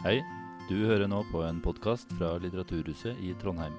[0.00, 0.22] Hei,
[0.64, 3.74] du hører nå på en podkast fra Litteraturhuset i Trondheim.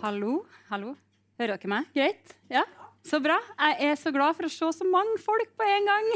[0.00, 0.96] Hallo, hallo.
[1.36, 1.92] Hører dere meg?
[1.92, 2.38] Greit?
[2.48, 2.64] Ja?
[3.08, 3.38] Så bra.
[3.56, 6.08] Jeg er så glad for å se så mange folk på en gang.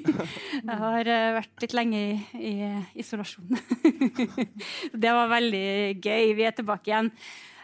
[0.72, 2.54] Jeg har eh, vært litt lenge i, i
[2.98, 3.46] isolasjon.
[5.04, 6.32] Det var veldig gøy.
[6.38, 7.12] Vi er tilbake igjen.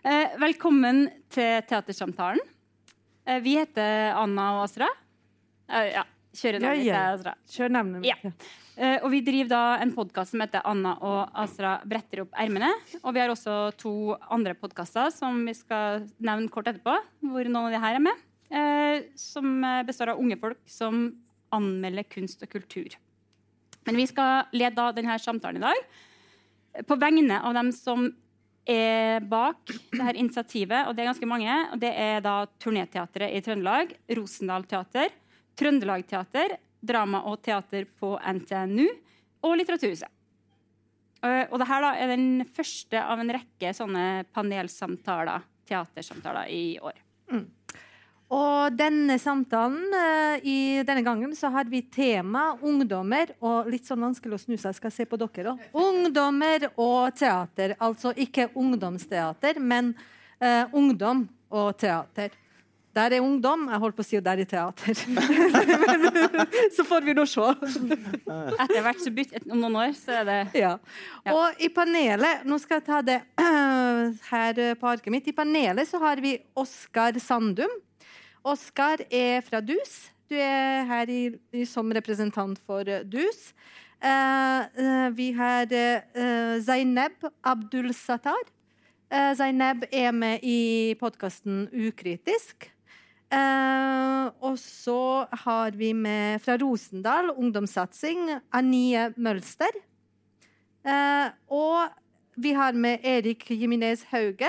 [0.06, 2.44] Eh, velkommen til Teatersamtalen.
[3.26, 4.92] Eh, Vi heter Anna og Asra.
[5.68, 6.06] Ja,
[6.38, 7.02] kjører navnet ja, ja.
[7.16, 7.34] Asra.
[7.50, 8.38] Kjør navnet mitt.
[8.78, 8.94] Ja.
[9.02, 12.70] Og vi driver da en podkast som heter Anna og Asra bretter opp ermene.
[13.02, 16.94] Og vi har også to andre podkaster som vi skal nevne kort etterpå,
[17.26, 18.27] hvor noen av de her er med.
[18.50, 21.08] Eh, som eh, består av unge folk som
[21.54, 22.96] anmelder kunst og kultur.
[23.86, 28.10] Men vi skal lede denne samtalen i dag på vegne av dem som
[28.68, 31.54] er bak det her initiativet, og det er ganske mange.
[31.72, 35.14] og Det er da Turneteatret i Trøndelag, Rosendal Teater,
[35.56, 38.84] Trøndelag Teater, drama og teater på NTNU
[39.48, 40.10] og Litteraturhuset.
[41.24, 47.00] Eh, Og dette da er den første av en rekke sånne panelsamtaler, teatersamtaler, i år.
[48.28, 54.04] Og denne samtalen, eh, i denne gangen, så hadde vi tema ungdommer, og litt sånn
[54.04, 55.70] vanskelig å snu seg, skal se på dere også.
[55.72, 57.72] Ungdommer og teater.
[57.80, 59.94] Altså ikke ungdomsteater, men
[60.42, 62.36] uh, ungdom og teater.
[62.98, 63.66] Der er ungdom.
[63.70, 65.00] Jeg holdt på å si at der er teater.
[66.76, 67.48] Så får vi nå se.
[67.48, 70.72] Etter hvert, så bytt, om noen år, så er det Ja.
[71.24, 71.34] Ja.
[71.36, 73.18] Og i panelet Nå skal jeg ta det
[74.32, 75.28] her på arket mitt.
[75.30, 77.72] I panelet så har vi Oskar Sandum.
[78.46, 80.08] Oskar er fra DUS.
[80.28, 81.22] Du er her i,
[81.56, 83.52] i, som representant for eh, DUS.
[83.98, 88.44] Uh, vi har uh, Zaineb Abdul Satar.
[89.10, 92.68] Eh, Zaineb er med i podkasten Ukritisk.
[94.40, 99.72] Og så har vi med fra Rosendal ungdomssatsing Anie Mølster.
[101.48, 101.88] Og
[102.36, 104.48] vi har med Erik Jiminez Hauge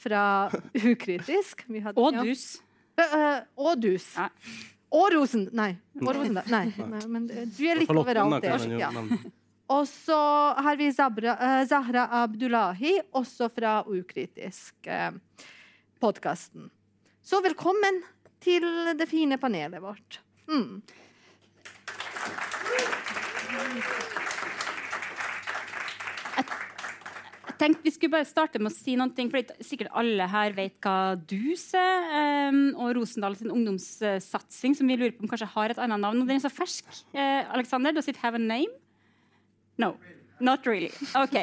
[0.00, 0.48] fra
[0.92, 1.66] Ukritisk.
[1.96, 2.22] Og ja.
[2.22, 2.62] dus.
[2.96, 4.12] Eh, eh, og Dus.
[4.96, 5.48] Og Rosen...
[5.56, 5.72] Nei.
[6.00, 6.38] Og rosen.
[6.52, 8.66] Nei, nei, men eh, du er litt overalt der.
[8.78, 8.92] Ja.
[9.74, 10.16] Og så
[10.62, 11.34] har vi Zabra,
[11.66, 15.10] Zahra Abdullahi, også fra Ukritisk eh,
[16.00, 16.70] podkasten.
[17.26, 17.98] Så velkommen
[18.38, 20.20] til det fine panelet vårt.
[20.46, 20.84] Mm.
[27.60, 30.76] Tenkte vi skulle bare starte med å si noen ting, for sikkert alle her vet
[30.84, 32.06] hva DUS er,
[32.50, 36.22] um, og Rosendal sin ungdomssatsing, som vi lurer på om kanskje har et annet navn.
[36.22, 36.88] Og den er så fersk.
[37.14, 38.72] Uh, Alexander, does it have a name?
[39.78, 39.96] No.
[40.40, 40.92] Not really.
[41.16, 41.36] OK.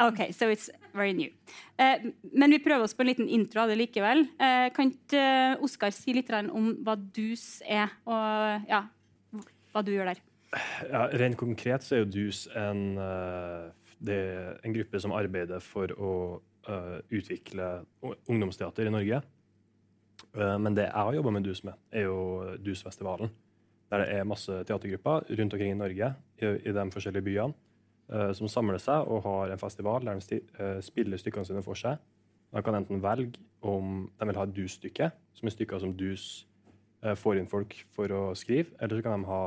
[0.00, 1.30] OK, so it's very new.
[1.78, 4.26] Uh, men vi prøver oss på en liten intro av det likevel.
[4.38, 5.24] Uh, kan ikke
[5.64, 8.84] Oskar si litt om hva DUS er, og ja,
[9.74, 10.22] hva du gjør der?
[10.90, 16.12] Ja, rent konkret så er jo DUS en, eh, en gruppe som arbeider for å
[16.68, 17.84] uh, utvikle
[18.30, 19.20] ungdomsteater i Norge.
[20.34, 23.32] Uh, men det jeg har jobba med DUS med, er jo DUS-festivalen.
[23.90, 27.54] Der det er masse teatergrupper rundt omkring i Norge, i, i de forskjellige byene,
[28.12, 32.00] uh, som samler seg og har en festival der de spiller stykkene sine for seg.
[32.54, 36.46] De kan enten velge om de vil ha DUS-stykke, som er stykker som DUS
[37.20, 39.40] får inn folk for å skrive, eller så kan de ha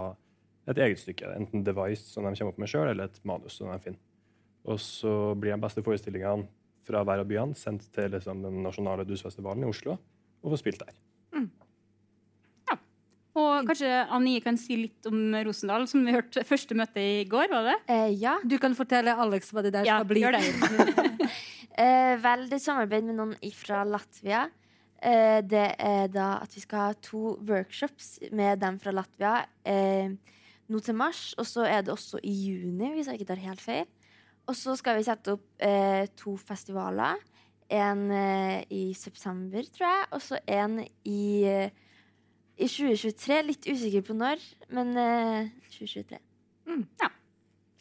[0.68, 1.30] et eget stykke.
[1.38, 4.00] Enten device som de kommer opp med sjøl, eller et manus som de finner.
[4.68, 6.48] Og så blir de beste forestillingene
[6.88, 10.84] fra hver av byene sendt til liksom, den nasjonale DUS-festivalen i Oslo og får spilt
[10.84, 10.94] der.
[12.68, 12.78] Ja,
[13.38, 17.50] Og kanskje Annie kan si litt om Rosendal, som vi hørte første møte i går,
[17.52, 17.76] var det?
[17.94, 18.38] Eh, ja.
[18.44, 20.24] Du kan fortelle Alex hva det der Ja, skal bli.
[20.26, 21.28] gjør det.
[21.78, 24.48] Eh, vel, det er samarbeid med noen fra Latvia.
[24.98, 30.10] Eh, det er da at vi skal ha to workshops med dem fra Latvia eh,
[30.72, 31.32] nå til mars.
[31.40, 33.88] Og så er det også i juni, hvis jeg ikke tar helt feil.
[34.48, 37.20] Og så skal vi sette opp eh, to festivaler.
[37.68, 41.74] En eh, i september, tror jeg, og så en i, eh,
[42.56, 43.42] i 2023.
[43.50, 46.22] Litt usikker på når, men eh, 2023.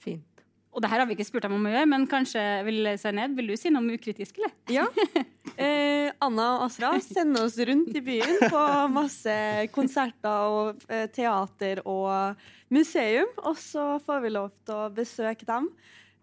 [0.03, 0.43] Fint.
[0.77, 3.39] Og det her har vi ikke spurt dem om å gjøre, men kanskje vil Zaineb,
[3.39, 4.55] vil du si noe om ukritisk, eller?
[4.73, 4.87] Ja.
[5.57, 9.33] Eh, Anna og Asra sender oss rundt i byen på masse
[9.73, 13.29] konserter og eh, teater og museum.
[13.45, 15.69] Og så får vi lov til å besøke dem.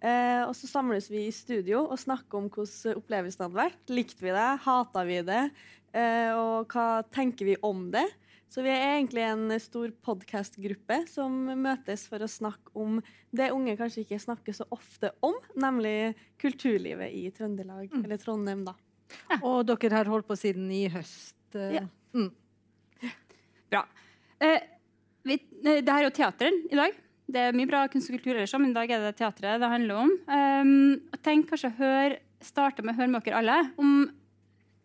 [0.04, 3.84] Eh, og så samles vi i studio og snakker om hvordan opplevelsen hadde vært.
[3.94, 4.50] Likte vi det?
[4.66, 5.44] Hata vi det?
[5.96, 8.04] Eh, og hva tenker vi om det?
[8.54, 13.00] Så vi er egentlig en stor podkastgruppe som møtes for å snakke om
[13.34, 18.04] det unge kanskje ikke snakker så ofte om, nemlig kulturlivet i Trøndelag, Mm.
[18.04, 18.76] eller Trondheim, da.
[19.42, 21.34] Og dere har holdt på siden i høst.
[21.56, 21.88] Ja.
[22.14, 22.30] Mm.
[23.72, 23.86] Bra.
[24.40, 24.60] Eh,
[25.28, 27.00] vi, eh, det her er jo teateren i dag.
[27.34, 29.70] Det er mye bra kunst og kultur ellers, men i dag er det teatret det
[29.72, 30.12] handler om.
[30.28, 30.74] Um,
[31.24, 31.92] tenk kanskje å
[32.44, 33.94] starte med å høre med dere alle om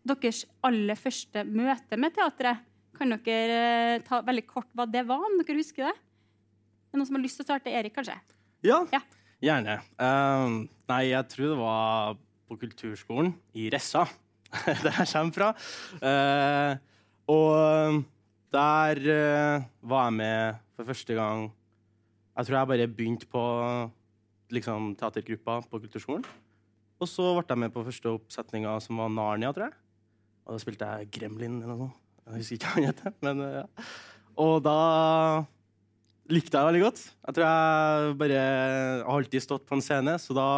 [0.07, 2.63] deres aller første møte med teatret.
[2.97, 3.57] Kan dere
[3.97, 5.93] eh, ta veldig kort hva det var, om dere husker det?
[5.93, 7.73] Er det noen som har lyst til å starte?
[7.75, 8.15] Erik, kanskje?
[8.65, 9.01] Ja, Ja.
[9.43, 9.77] gjerne.
[9.99, 10.55] Um,
[10.89, 12.17] nei, jeg tror det var
[12.49, 14.07] på kulturskolen i Ressa,
[14.65, 15.51] der jeg kommer fra.
[16.01, 16.71] Uh,
[17.29, 18.03] og
[18.53, 21.49] der uh, var jeg med for første gang
[22.37, 23.43] Jeg tror jeg bare begynte på
[24.49, 26.23] liksom, teatergruppa på kulturskolen.
[26.99, 29.75] Og så ble jeg med på første oppsetninga, som var Narnia, tror jeg.
[30.45, 31.91] Og da spilte jeg Gremlin eller noe.
[32.29, 33.15] Jeg husker ikke hva han heter.
[33.25, 33.87] Men, eh, ja.
[34.39, 34.77] Og da
[36.31, 37.03] likte jeg veldig godt.
[37.27, 40.49] Jeg tror jeg bare har alltid stått på en scene, så da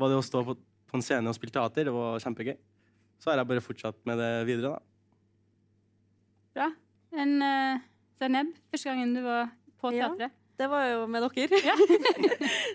[0.00, 0.56] var det å stå på,
[0.90, 2.56] på en scene og spille teater, det var kjempegøy.
[3.20, 4.80] Så har jeg bare fortsatt med det videre, da.
[6.56, 6.70] Bra.
[7.12, 7.80] En uh,
[8.20, 10.28] Zaineb, første gangen du var på teatret?
[10.28, 10.36] Ja.
[10.60, 11.60] Det var jo med dere.
[11.70, 11.76] Ja.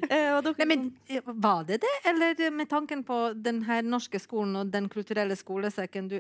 [0.05, 4.19] Eh, dere Nei, men eh, Var det det, eller med tanken på den her norske
[4.19, 6.19] skolen og den kulturelle skolesekken du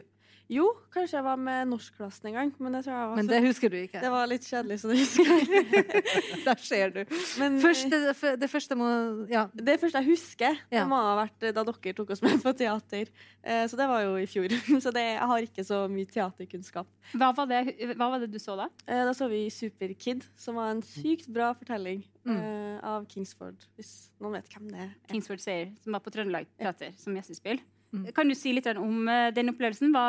[0.51, 3.39] Jo, kanskje jeg var med norskklassen en gang, men det tror jeg var, Men det
[3.47, 4.01] husker du ikke.
[4.03, 6.03] det var litt kjedelig, så det husker jeg.
[6.45, 6.99] Der ser du.
[7.41, 7.99] Men, Første,
[8.37, 8.89] det, første må
[9.31, 9.47] Ja.
[9.57, 10.83] Det første jeg husker, Ja.
[10.83, 13.09] det må ha vært da dere tok oss med på teater.
[13.43, 14.53] Eh, så det var jo i fjor.
[14.85, 16.87] Så det, jeg har ikke så mye teaterkunnskap.
[17.17, 17.63] Hva var det,
[17.97, 18.69] hva var det du så da?
[18.85, 22.37] Eh, da så vi Superkid, som var en sykt bra fortelling Mm.
[22.41, 23.67] eh, av Kingsford.
[23.77, 24.93] Hvis noen vet hvem det er.
[25.11, 27.59] Kingsford Sayer, som var på Trøndelag Teater som gjestespill.
[27.95, 28.07] Mm.
[28.15, 29.93] Kan du si litt om eh, den opplevelsen?
[29.95, 30.05] Hva,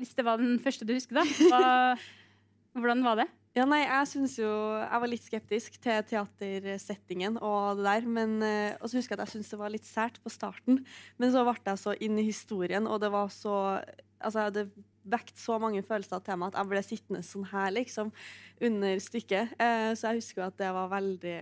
[0.00, 1.48] hvis det var den første du husker, da?
[1.50, 1.64] Hva,
[2.78, 3.28] hvordan var det?
[3.54, 8.08] Ja, nei, jeg synes jo Jeg var litt skeptisk til teatersettingen og det der.
[8.16, 10.80] Men, eh, og så husker jeg at jeg syntes det var litt sært på starten.
[11.22, 13.54] Men så ble jeg så inn i historien, og det var så
[14.24, 14.70] Altså, det
[15.04, 18.08] vekt så mange følelser til meg at jeg ble sittende sånn her, liksom,
[18.64, 19.52] under stykket.
[19.60, 21.38] Eh, så jeg husker jo at det var veldig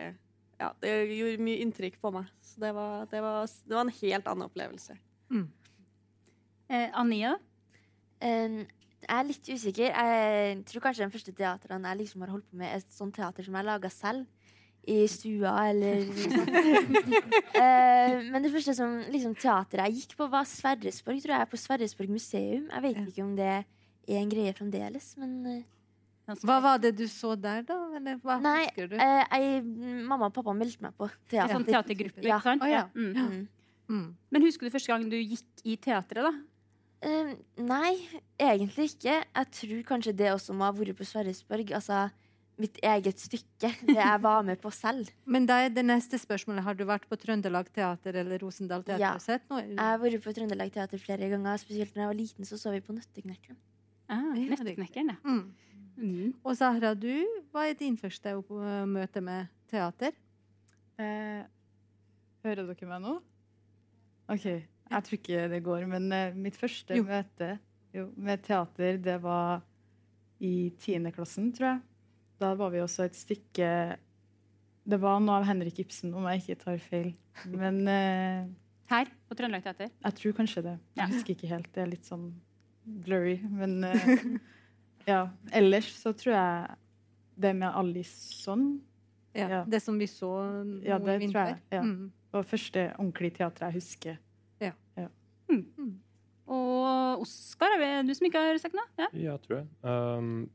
[0.58, 2.28] Ja, det gjorde mye inntrykk på meg.
[2.42, 4.98] Så det var, det var, det var en helt annen opplevelse.
[6.72, 7.34] Eh, Ania?
[8.22, 8.62] Um,
[9.02, 9.90] jeg er litt usikker.
[9.90, 13.14] Jeg tror kanskje den første teateren jeg liksom har holdt på med, er et sånt
[13.18, 14.24] teater som jeg laga selv.
[14.82, 16.00] I stua, eller
[17.54, 21.50] uh, Men det første som liksom, teateret jeg gikk på, var Sverresborg, tror jeg.
[21.52, 22.64] På Sverresborg museum.
[22.72, 23.04] Jeg vet Ja.
[23.12, 27.62] ikke om det er en greie fremdeles, men uh, Hva var det du så der,
[27.66, 27.76] da?
[27.98, 28.96] Eller hva Nei, husker du?
[28.98, 29.62] eh, jeg,
[30.08, 31.54] mamma og pappa meldte meg på teater.
[31.54, 32.38] Sånn teatergruppe, Ja.
[32.40, 32.62] ikke sant?
[32.66, 32.84] Oh, ja.
[32.94, 33.12] Mm.
[33.14, 33.48] Mm.
[33.92, 34.08] Mm.
[34.34, 36.32] Men husker du første gang du gikk i teatret, da?
[37.02, 37.92] Eh, nei,
[38.38, 39.14] egentlig ikke.
[39.26, 41.72] Jeg tror kanskje det også må ha vært på Sverresborg.
[41.74, 42.04] Altså
[42.62, 43.70] mitt eget stykke.
[43.88, 45.08] Det jeg var med på selv.
[45.34, 46.62] Men da er det neste spørsmålet.
[46.62, 49.14] Har du vært på Trøndelag Teater eller Rosendal Teater Ja.
[49.18, 49.64] og sett noe?
[49.64, 51.58] Jeg har vært på Trøndelag Teater flere ganger.
[51.58, 53.58] Spesielt da jeg var liten, så så vi på Nøtteknekkeren.
[54.12, 55.18] Ah, Ja, Nøtteknekkeren, ja.
[55.24, 55.54] Mm.
[55.96, 56.34] Mm.
[56.44, 57.10] Og Sahra, du,
[57.52, 58.30] hva er din første
[58.88, 60.14] møte med teater?
[61.00, 61.42] Eh,
[62.44, 63.16] hører dere meg nå?
[64.32, 64.46] OK.
[64.92, 67.04] Jeg tror ikke det går, men uh, mitt første Jo.
[67.08, 67.54] møte
[67.92, 69.62] jo, med teater, det var
[70.42, 71.80] i tiendeklassen, tror jeg.
[72.42, 73.68] Da var vi også et stykke
[74.88, 77.12] Det var noe av Henrik Ibsen, om jeg ikke tar feil.
[77.46, 78.48] Men uh,
[78.90, 79.92] Her på Trøndelag Teater.
[80.02, 80.72] jeg tror kanskje det.
[80.96, 81.04] Ja.
[81.04, 81.68] Jeg husker ikke helt.
[81.74, 82.32] Det er litt sånn
[83.04, 83.36] blurry.
[83.46, 84.24] Men uh,
[85.12, 85.20] ja.
[85.54, 86.80] Ellers så tror jeg
[87.42, 88.66] det med Alison
[89.32, 89.62] Ja, Ja.
[89.64, 90.32] Det som vi så
[90.66, 91.80] nå Ja, det i tror jeg, ja.
[91.86, 92.10] Mm.
[92.34, 94.18] var første ordentlige teater jeg husker.
[96.52, 98.88] Og Oskar, er det du som ikke har sagt noe?
[98.98, 99.08] Ja.
[99.28, 99.68] Ja, tror jeg.
[99.86, 100.50] Um,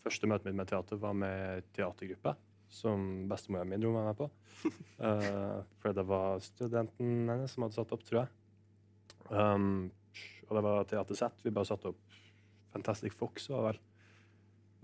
[0.00, 2.34] første møtet mitt med teater var med teatergruppe,
[2.72, 4.30] som bestemora mi dro med meg på.
[5.00, 8.32] Uh, for det var studenten hennes som hadde satt opp, tror jeg.
[9.30, 9.86] Um,
[10.50, 11.38] og det var teatersett.
[11.40, 12.18] Vi bare satte opp
[12.74, 13.78] Fantastic Fox, var vel.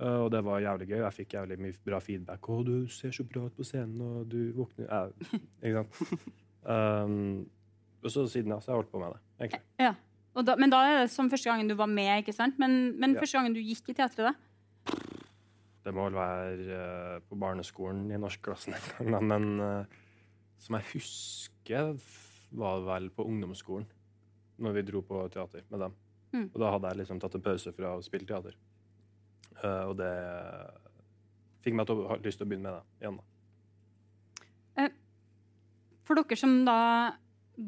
[0.00, 0.98] Uh, og det var jævlig gøy.
[1.02, 2.48] Jeg fikk jævlig mye bra feedback.
[2.48, 5.02] 'Å, du ser så bra ut på scenen, og du våkner ja,
[5.60, 6.32] Ikke sant?
[6.66, 7.46] Um,
[8.02, 9.62] og så siden da så har jeg holdt på med det, egentlig.
[9.80, 9.94] Ja.
[10.36, 12.58] Og da, men da er det som første gangen du var med, ikke sant?
[12.60, 13.20] Men, men Ja.
[13.22, 14.34] første gangen du gikk i teatret, da?
[15.86, 19.84] Det må vel være uh, på barneskolen i norskklassen en gang, men uh,
[20.58, 21.94] som jeg husker,
[22.56, 23.86] var vel på ungdomsskolen.
[24.58, 25.94] Når vi dro på teater med dem.
[26.32, 26.50] Mm.
[26.54, 28.56] Og da hadde jeg liksom tatt en pause fra å spille teater.
[29.62, 30.12] Uh, og det
[31.64, 33.18] fikk meg til å ha lyst til å begynne med det igjen.
[33.20, 33.24] da.
[36.06, 36.80] For dere som da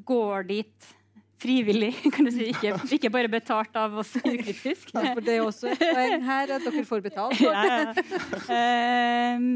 [0.06, 0.88] går dit
[1.38, 2.48] frivillig, kan du si.
[2.52, 4.92] Ikke, ikke bare betalt av oss ukritisk.
[4.94, 7.94] Ja, for det er også et poeng her at dere får betalt Ja, ja.
[8.58, 9.48] Eh,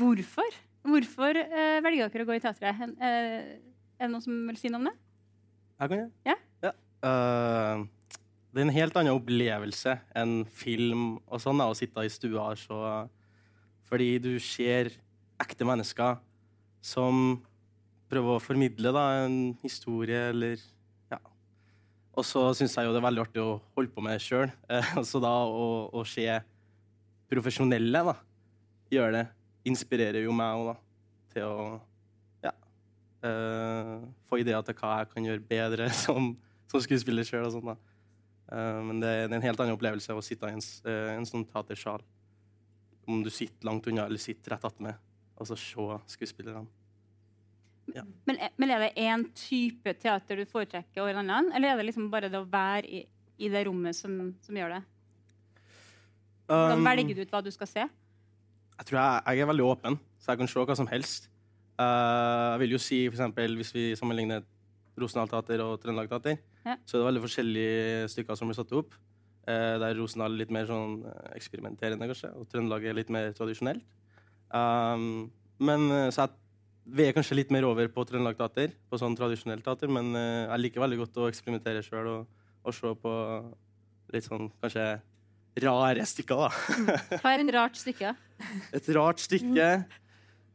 [0.00, 0.60] hvorfor?
[0.82, 2.82] Hvorfor eh, velger dere å gå i teatret?
[2.98, 3.56] Eh,
[3.98, 4.96] er det noen som vil si noe om det?
[5.82, 6.38] Jeg kan gjøre Ja.
[7.02, 7.82] Uh,
[8.52, 12.52] det er en helt annen opplevelse enn film og sånn, da, å sitte i stua
[12.60, 12.78] Så.
[13.88, 14.92] Fordi du ser
[15.42, 16.20] ekte mennesker
[16.84, 17.40] som
[18.12, 20.60] prøver å formidle da, en historie eller.
[22.12, 24.50] Og så syns jeg jo det er veldig artig å holde på med det sjøl.
[25.10, 26.26] så da å, å se
[27.32, 28.16] profesjonelle da,
[28.92, 29.24] gjøre det,
[29.70, 30.74] inspirerer jo meg òg, da,
[31.32, 31.62] til å
[32.44, 32.52] ja,
[33.24, 33.94] uh,
[34.28, 36.34] få ideer til hva jeg kan gjøre bedre som,
[36.68, 37.48] som skuespiller sjøl.
[37.64, 37.78] Uh.
[38.52, 41.46] Eh, men det er, en helt annen opplevelse å sitte i en, eh, en sånn
[41.48, 42.04] teatersal.
[43.08, 44.98] Om du sitter langt unna eller sitter rett attmed,
[45.36, 46.68] og så se skuespillerne.
[48.28, 51.88] Men, men er det én type teater du foretrekker over en annen, eller er det
[51.90, 53.02] liksom bare det å være i,
[53.42, 54.82] i det rommet som, som gjør det?
[56.52, 57.84] Da Um, velger du ut hva du skal se?
[58.78, 61.28] Jeg tror jeg, jeg er veldig åpen, så jeg kan se hva som helst.
[61.80, 64.42] Uh, jeg vil jo si, for eksempel, Hvis vi sammenligner
[64.98, 66.36] Rosendal Teater og Trøndelag Teater,
[66.66, 66.76] Ja.
[66.84, 68.94] så er det veldig forskjellige stykker som blir satt opp.
[69.48, 73.32] Uh, der Rosendal er litt mer sånn eh, eksperimenterende, kanskje, og Trøndelag er litt mer
[73.32, 73.82] tradisjonelt.
[74.52, 76.36] Um, men Så jeg
[76.84, 80.64] veier kanskje litt mer over på Trøndelag Teater, på sånn tradisjonelt teater, men eh, jeg
[80.64, 83.14] liker veldig godt å eksperimentere sjøl og, og se på
[84.12, 84.86] litt sånn kanskje
[85.62, 87.18] rare stykker, da.
[87.20, 88.14] Hva er et rart stykke?
[88.76, 89.66] Et rart stykke.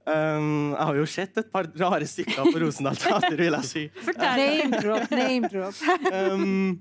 [0.08, 3.84] Um, jeg har jo sett et par rare stykker på Rosendal Teater, vil jeg si.
[4.08, 4.40] Fortell!
[4.40, 5.82] Name drop, name drop.
[6.12, 6.78] Um,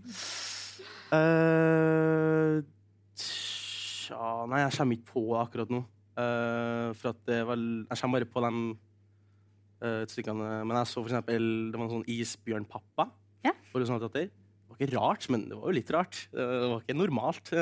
[1.11, 2.63] uh,
[3.19, 5.83] tja, nei, jeg kommer ikke på akkurat nå.
[6.17, 8.53] Uh, for at det er vel Jeg kommer bare på de
[9.83, 10.65] eh, stykkene.
[10.67, 13.11] Men jeg så for eksempel Det var en sånn isbjørnpappa
[13.45, 13.53] Ja.
[13.73, 14.29] på Teater.
[14.67, 16.17] Det var ikke rart, men det var jo litt rart.
[16.35, 17.53] Eh, Det var ikke normalt.
[17.53, 17.61] eh,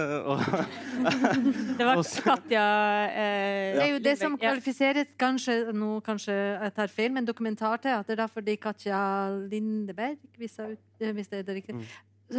[1.78, 2.64] Det var Katja
[3.11, 8.16] eh, Det er jo det som kvalifiserer kanskje, nå kanskje jeg tar feil, men dokumentarteater,
[8.16, 10.78] da, fordi Katja Lindeberg, hvis, jeg,
[11.14, 11.85] hvis det er det riktig, Mm.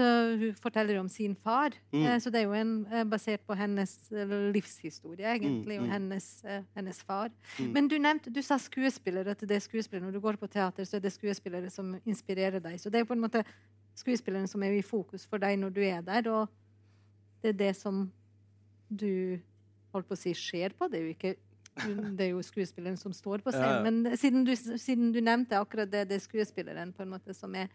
[0.02, 1.75] Hun forteller om sin far.
[1.94, 2.06] Mm.
[2.06, 5.88] Eh, Så det er jo en, eh, basert på hennes eh, livshistorie, egentlig, Mm, og
[5.88, 5.92] mm.
[5.92, 6.28] hennes,
[6.75, 7.30] hennes far.
[7.60, 7.72] Mm.
[7.74, 10.06] Men du nevnte, du sa skuespillere, at det er skuespillere.
[10.06, 12.80] Når du går på teater, så er det skuespillere som inspirerer deg.
[12.80, 13.44] Så det er på en måte
[13.96, 16.50] skuespilleren som er i fokus for deg når du er der, og
[17.42, 18.12] det er det som
[18.90, 19.40] du
[19.94, 20.90] holdt på å si skjer på.
[20.92, 21.36] Det er jo ikke
[22.16, 24.04] det er jo skuespilleren som står på scenen.
[24.06, 24.12] Ja.
[24.12, 27.54] Men siden du, siden du nevnte akkurat det, det er skuespilleren på en måte som
[27.56, 27.68] er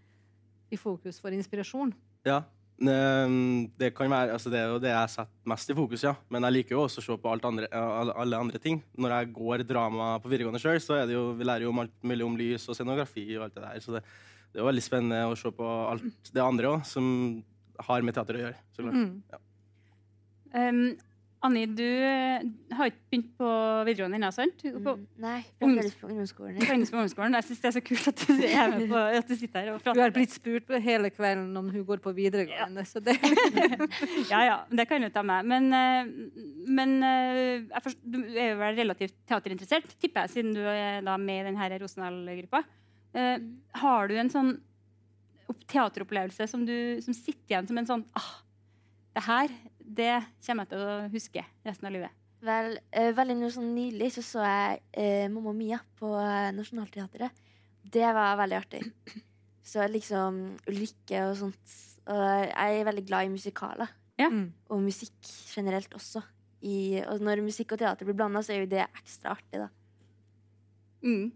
[0.71, 1.93] i fokus for inspirasjon.
[2.27, 2.43] Ja.
[2.81, 6.15] ehm, Det kan være, altså det er jo det jeg setter mest i fokus, ja.
[6.29, 8.83] Men jeg liker jo også å se på andre, alle, andre ting.
[8.97, 11.83] Når jeg går drama på videregående sjøl, så er det jo, vi lærer jo om
[11.85, 13.81] alt mulig om lys og scenografi og alt det der.
[13.85, 14.03] Så det,
[14.53, 17.07] det er jo veldig spennende å se på alt det andre òg, som
[17.81, 18.59] har med teater å gjøre.
[18.77, 19.01] Så klart.
[19.01, 19.47] Mm.
[20.51, 20.97] Um,
[21.43, 22.43] Anni, du eh,
[22.77, 23.51] har ikke begynt på
[23.89, 24.61] videregående ennå, sant?
[24.85, 26.59] På Mm, nei, fremdeles på ungdomsskolen.
[26.61, 27.37] på ungdomsskolen.
[27.39, 29.71] Jeg syns det er så kult at du er med på at du sitter her
[29.73, 33.17] og Du har blitt spurt på hele kvelden om hun går på videregående, så det
[34.29, 35.49] Ja, ja, det kan du ta med.
[35.49, 36.13] Men, eh,
[36.69, 41.01] men eh, jeg forst- du er jo vel relativt teaterinteressert, tipper jeg, siden du er
[41.09, 42.65] da med i denne Rosendal-gruppa.
[43.17, 43.39] Eh,
[43.81, 44.59] har du en sånn
[45.73, 48.29] teateropplevelse som, du, som sitter igjen som en sånn ah,
[49.17, 49.49] Det her
[49.91, 50.15] det
[50.47, 52.17] kommer jeg til å huske resten av livet.
[52.45, 57.43] Vel, eh, veldig sånn nylig så så jeg eh, Mamma Mia på eh, Nationaltheatret.
[57.91, 58.85] Det var veldig artig.
[59.71, 60.39] Så liksom
[60.71, 61.75] Ulrikke og sånt.
[62.11, 63.93] Og jeg er veldig glad i musikaler.
[64.19, 64.31] Ja.
[64.33, 64.49] Mm.
[64.73, 66.23] Og musikk generelt også.
[66.61, 69.69] I, og når musikk og teater blir blanda, så er jo det ekstra artig, da.
[71.05, 71.31] Mm.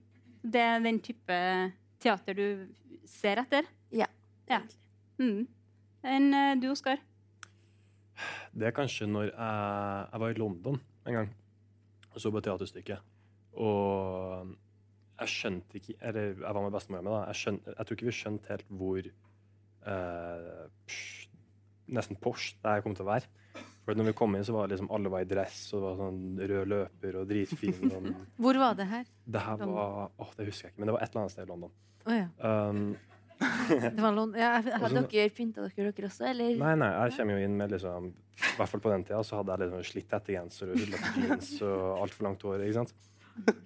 [0.44, 1.38] Det er den type
[2.04, 2.46] teater du
[3.08, 3.68] ser etter?
[3.94, 4.08] Ja.
[4.50, 4.60] Ja.
[5.20, 5.46] Mm.
[6.04, 7.00] Enn eh, du, Oskar?
[8.54, 11.32] Det er kanskje når jeg, jeg var i London en gang
[12.14, 12.98] og så på et teaterstykke.
[13.62, 14.54] Og
[15.20, 17.20] jeg skjønte ikke Eller jeg var med bestemora mi, da.
[17.30, 19.08] Jeg, skjønte, jeg tror ikke vi skjønte helt hvor
[19.92, 21.28] eh, psh,
[21.94, 23.30] Nesten Porsche det her kom til å være.
[23.84, 25.98] For når vi kom inn, så var liksom alle var i dress, og det var
[25.98, 27.90] sånn rød løper og dritfin.
[28.42, 29.10] Hvor var det her?
[29.28, 31.44] det her var Åh, det husker jeg ikke, men det var et eller annet sted
[31.44, 31.74] i London.
[32.06, 32.30] Oh, ja.
[32.40, 32.80] Um,
[33.40, 36.54] Det var noen, ja, hadde dere pynta dere, dere også, eller?
[36.60, 39.40] Nei, nei, jeg kommer jo inn med liksom I hvert fall på den tida så
[39.40, 42.62] hadde jeg liksom slitt hettegenser og rullete jeans og altfor langt hår.
[42.66, 42.94] ikke sant?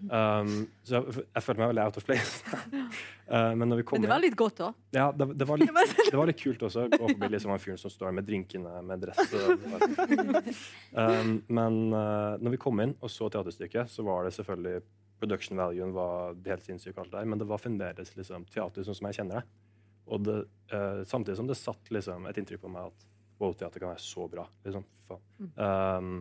[0.09, 0.53] Um,
[0.87, 2.43] så jeg, jeg følte meg veldig out of place.
[3.29, 4.77] Uh, men når vi kom Men det var litt godt òg.
[4.97, 6.87] ja, det, det, var litt, det var litt kult også.
[6.89, 9.35] Gå forbi liksom han fyren som står med drinkene med dress.
[9.37, 9.67] Og,
[11.03, 14.81] um, men uh, når vi kom inn og så teaterstykket, så var det selvfølgelig
[15.19, 19.09] Production valuen var helt sinnssyk, alt der, men det var fremdeles liksom, teater sånn som
[19.09, 19.63] jeg kjenner det.
[20.09, 20.37] Og det,
[20.73, 23.07] uh, samtidig som det satt liksom, et inntrykk på meg at
[23.39, 25.25] wow, teater kan være så bra, liksom, faen.
[25.59, 26.13] Um,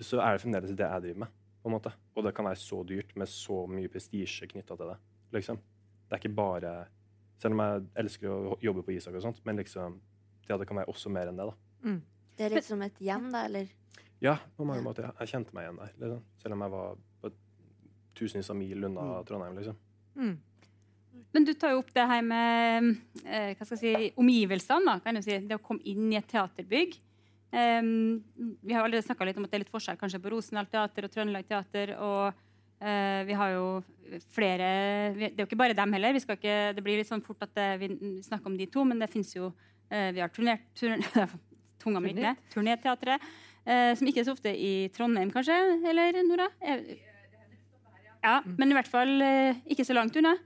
[0.00, 1.38] så er det fremdeles det jeg driver med.
[1.62, 1.92] på en måte.
[2.16, 4.96] Og det kan være så dyrt med så mye prestisje knytta til det.
[5.36, 5.60] liksom.
[6.08, 6.72] Det er ikke bare
[7.38, 9.96] Selv om jeg elsker å jobbe på Isak, og sånt, men liksom,
[10.46, 11.46] teater kan være også mer enn det.
[11.48, 11.94] da.
[12.38, 13.72] Det er litt som et hjem, da, eller?
[14.22, 15.08] Ja, på mange måter.
[15.08, 15.14] Ja.
[15.22, 15.96] Jeg kjente meg igjen der.
[15.98, 16.20] Liksom.
[16.38, 17.00] Selv om jeg var
[18.22, 19.58] tusenvis av mil unna Trondheim.
[19.58, 19.78] liksom.
[20.16, 20.34] Mm.
[21.32, 22.90] Men du tar jo opp det her med
[23.24, 24.84] eh, hva skal jeg si, omgivelsene.
[24.88, 25.38] da, kan du si.
[25.48, 26.98] Det å komme inn i et teaterbygg.
[27.52, 28.22] Um,
[28.64, 31.04] vi har allerede snakka litt om at det er litt forskjell kanskje på Rosendal Teater
[31.04, 31.92] og Trøndelag Teater.
[32.00, 33.66] og uh, vi har jo
[34.32, 34.68] flere
[35.16, 36.16] vi, Det er jo ikke bare dem heller.
[36.16, 38.84] vi skal ikke, Det blir litt sånn fort at det, vi snakker om de to,
[38.88, 41.04] men det fins jo uh, Vi har turner, turn,
[41.82, 42.14] tunga mi
[42.52, 43.20] Turnéteatret,
[43.64, 45.56] eh, som ikke er så ofte i Trondheim, kanskje?
[45.90, 46.48] Eller Nora?
[46.60, 46.94] Eh,
[48.22, 50.36] Ja, men i hvert fall eh, ikke så langt unna.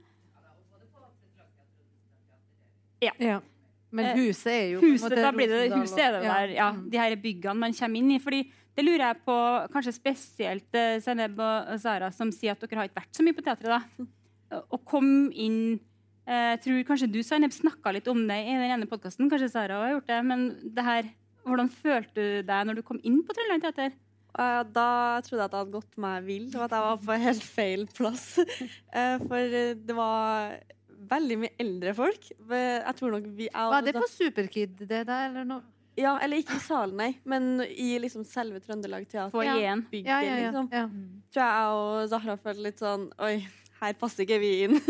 [3.01, 3.39] Ja.
[3.91, 6.27] Men Eh, huset er jo Huset, måte da blir det, Rosendal huset er det og-
[6.27, 8.19] der, ja, de her byggene man kommer inn i.
[8.19, 12.75] fordi det lurer jeg på, kanskje spesielt eh, Zaineb og Sara, som sier at dere
[12.81, 13.63] har ikke vært så mye på teatret.
[14.49, 14.61] da.
[14.71, 15.79] Å komme inn
[16.27, 19.29] eh, Jeg tror kanskje du Zaineb, snakka litt om det i den ene podkasten.
[19.29, 20.25] Kanskje Sara har gjort det.
[20.25, 21.03] Men det her,
[21.45, 23.91] hvordan følte du deg når du kom inn på Trøndelag Teater?
[24.37, 24.87] Eh, Da
[25.25, 27.87] trodde jeg at jeg hadde gått meg vill, og at jeg var på helt feil
[27.97, 28.25] plass.
[28.97, 30.57] Eh, For eh, det var
[31.07, 32.29] veldig mye eldre folk.
[32.49, 35.61] Jeg tror nok vi er Var det på Superkid, det der, eller noe?
[35.97, 39.31] Ja, eller ikke i salen, nei, men i liksom selve Trøndelag Teater.
[39.33, 39.81] Foajeen.
[39.89, 40.49] Bygget, Ja, ja, ja.
[40.51, 40.67] liksom.
[40.71, 40.83] ja.
[41.33, 43.39] Tror jeg og Zahra følte litt sånn Oi,
[43.77, 44.77] her passer ikke vi inn.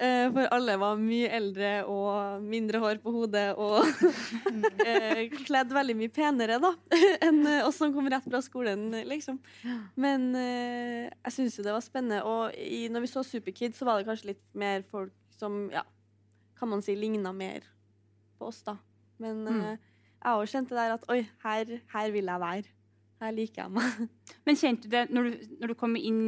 [0.00, 3.84] Eh, For alle var mye eldre og mindre hår på hodet og
[4.86, 6.70] eh, kledd veldig mye penere da
[7.26, 9.36] enn eh, oss som kom rett fra skolen, liksom.
[10.00, 12.22] Men jeg syns jo det var spennende.
[12.24, 12.56] Og
[12.94, 15.84] når vi så Superkid, så var det kanskje litt mer folk som ja,
[16.56, 17.66] kan man si ligna mer
[18.38, 18.78] på oss, da.
[19.20, 19.62] Men mm.
[19.68, 22.76] jeg òg kjente der at oi, her, her vil jeg være.
[23.20, 24.08] Her liker jeg meg.
[24.48, 26.20] Men kjente du det når du, når du kom inn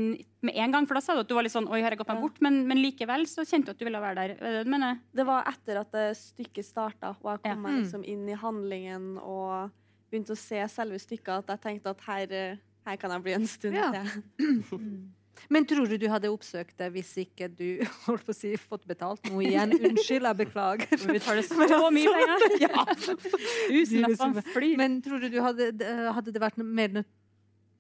[0.45, 0.87] med en gang?
[0.89, 2.25] For da sa du at du var litt sånn Oi, har jeg gått meg Ja.
[2.27, 2.41] bort?
[2.45, 4.35] Men, men likevel så kjente du at du ville være der.
[4.41, 7.61] Er det det var etter at stykket starta, og jeg kom Ja.
[7.65, 9.71] meg liksom inn i handlingen og
[10.13, 13.33] begynte å se selve stykket, at jeg tenkte at her, eh, her kan jeg bli
[13.39, 13.91] en stund Ja.
[13.93, 14.23] til.
[15.53, 18.87] Men tror du du hadde oppsøkt det hvis ikke du holdt på å si, fått
[18.89, 19.75] betalt noe igjen?
[19.79, 21.03] Unnskyld, jeg beklager.
[21.15, 22.47] Vi tar det så mye penger.
[22.63, 22.85] Ja.
[22.93, 24.77] Tusenlappene flyr.
[24.79, 25.73] Men tror du du hadde,
[26.15, 27.11] hadde det vært mer nødt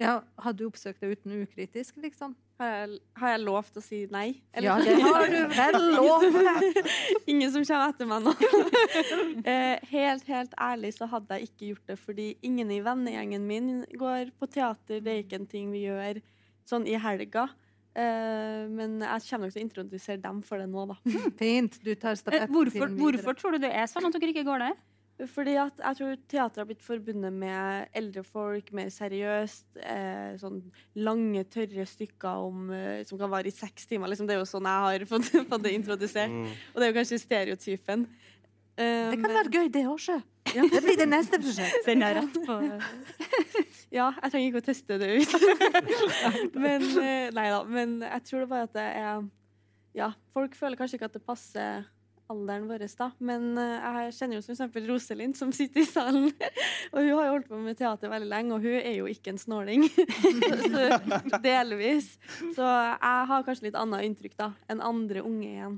[0.02, 2.32] ja, Hadde du oppsøkt det uten ukritisk, liksom?
[2.58, 4.26] Har jeg, har jeg lov til å si nei?
[4.58, 6.26] Ja, det har du vel lov!
[7.30, 8.32] Ingen som kommer etter meg nå.
[9.46, 13.70] eh, helt, helt ærlig så hadde jeg ikke gjort det, fordi ingen i vennegjengen min
[13.98, 15.02] går på teater.
[15.02, 16.22] Det er ikke en ting vi gjør
[16.68, 17.48] sånn i helga.
[17.92, 20.96] Uh, men jeg kommer nok til å introdusere dem for det nå, da.
[21.42, 21.76] Fint.
[21.84, 24.80] Du tar Eh, Hvorfor, hvorfor tror du det er sånn at dere ikke går der?
[25.28, 29.66] Fordi at jeg tror teater har blitt forbundet med eldre folk, mer seriøst.
[29.84, 30.62] Eh, sånn
[31.04, 34.08] lange, tørre stykker om, eh, som kan vare i seks timer.
[34.10, 36.32] Liksom, det er jo sånn jeg har fått, fått det introdusert.
[36.32, 36.48] Mm.
[36.72, 38.08] Og det er jo kanskje stereotypen.
[38.80, 40.18] Eh, Det kan men- være gøy, det òg, sjø.
[40.52, 41.84] Det blir det neste prosjekt.
[41.86, 42.56] Den er rett på
[43.92, 45.32] Ja, jeg trenger ikke å teste det ut.
[46.64, 47.62] men eh, nei da.
[47.68, 49.26] Men jeg tror det bare at det er
[49.92, 51.82] Ja, folk føler kanskje ikke at det passer
[52.32, 53.08] alderen vår, da.
[53.20, 54.78] Men eh, jeg kjenner jo f.eks.
[54.88, 56.30] Rosalind, som sitter i salen.
[56.92, 59.34] og hun har jo holdt på med teater veldig lenge, og hun er jo ikke
[59.34, 59.84] en snåling.
[60.72, 60.86] så,
[61.28, 62.14] så delvis.
[62.56, 65.76] Så jeg har kanskje litt annet inntrykk da, enn andre unge igjen.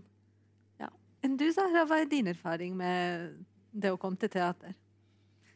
[0.82, 0.92] Ja.
[1.26, 3.42] Enn du, Sara, hva er din erfaring med
[3.74, 4.76] det å komme til teater?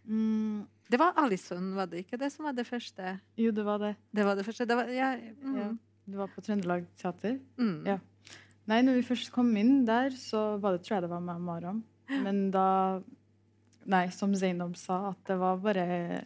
[0.09, 3.19] Mm, Det var Alison, var det ikke det som var det første?
[3.37, 3.95] jo, det var det.
[4.15, 4.67] Det var det første.
[4.67, 5.69] Det var, ja, mm, Ja.
[6.09, 7.39] du var på Trøndelag Teater.
[7.59, 7.87] mm.
[7.87, 7.99] Ja.
[8.69, 11.37] Nei, når vi først kom inn der, så var det, tror jeg det var meg
[11.37, 11.85] og Maram.
[12.09, 13.01] Men da
[13.89, 16.25] Nei, som Zainab sa, at det var bare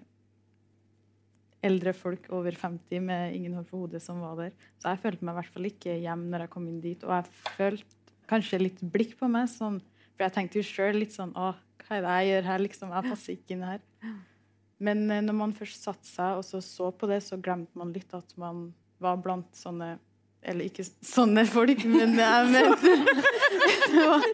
[1.62, 4.51] eldre folk over 50 med ingen hår på hodet som var der.
[4.83, 7.05] Så jeg følte meg i hvert fall ikke hjem når jeg kom inn dit.
[7.07, 9.79] Og jeg følte kanskje litt blikk på meg, sånn,
[10.16, 11.53] for jeg tenkte jo sjøl litt sånn Å,
[11.87, 12.92] hva er det jeg gjør her, liksom?
[12.96, 13.81] Jeg passer ikke inn her.
[14.83, 17.92] Men eh, når man først satte seg og så, så på det, så glemte man
[17.95, 18.71] litt at man
[19.03, 19.92] var blant sånne
[20.42, 22.92] Eller ikke sånne folk, men jeg mente
[23.92, 24.25] Det var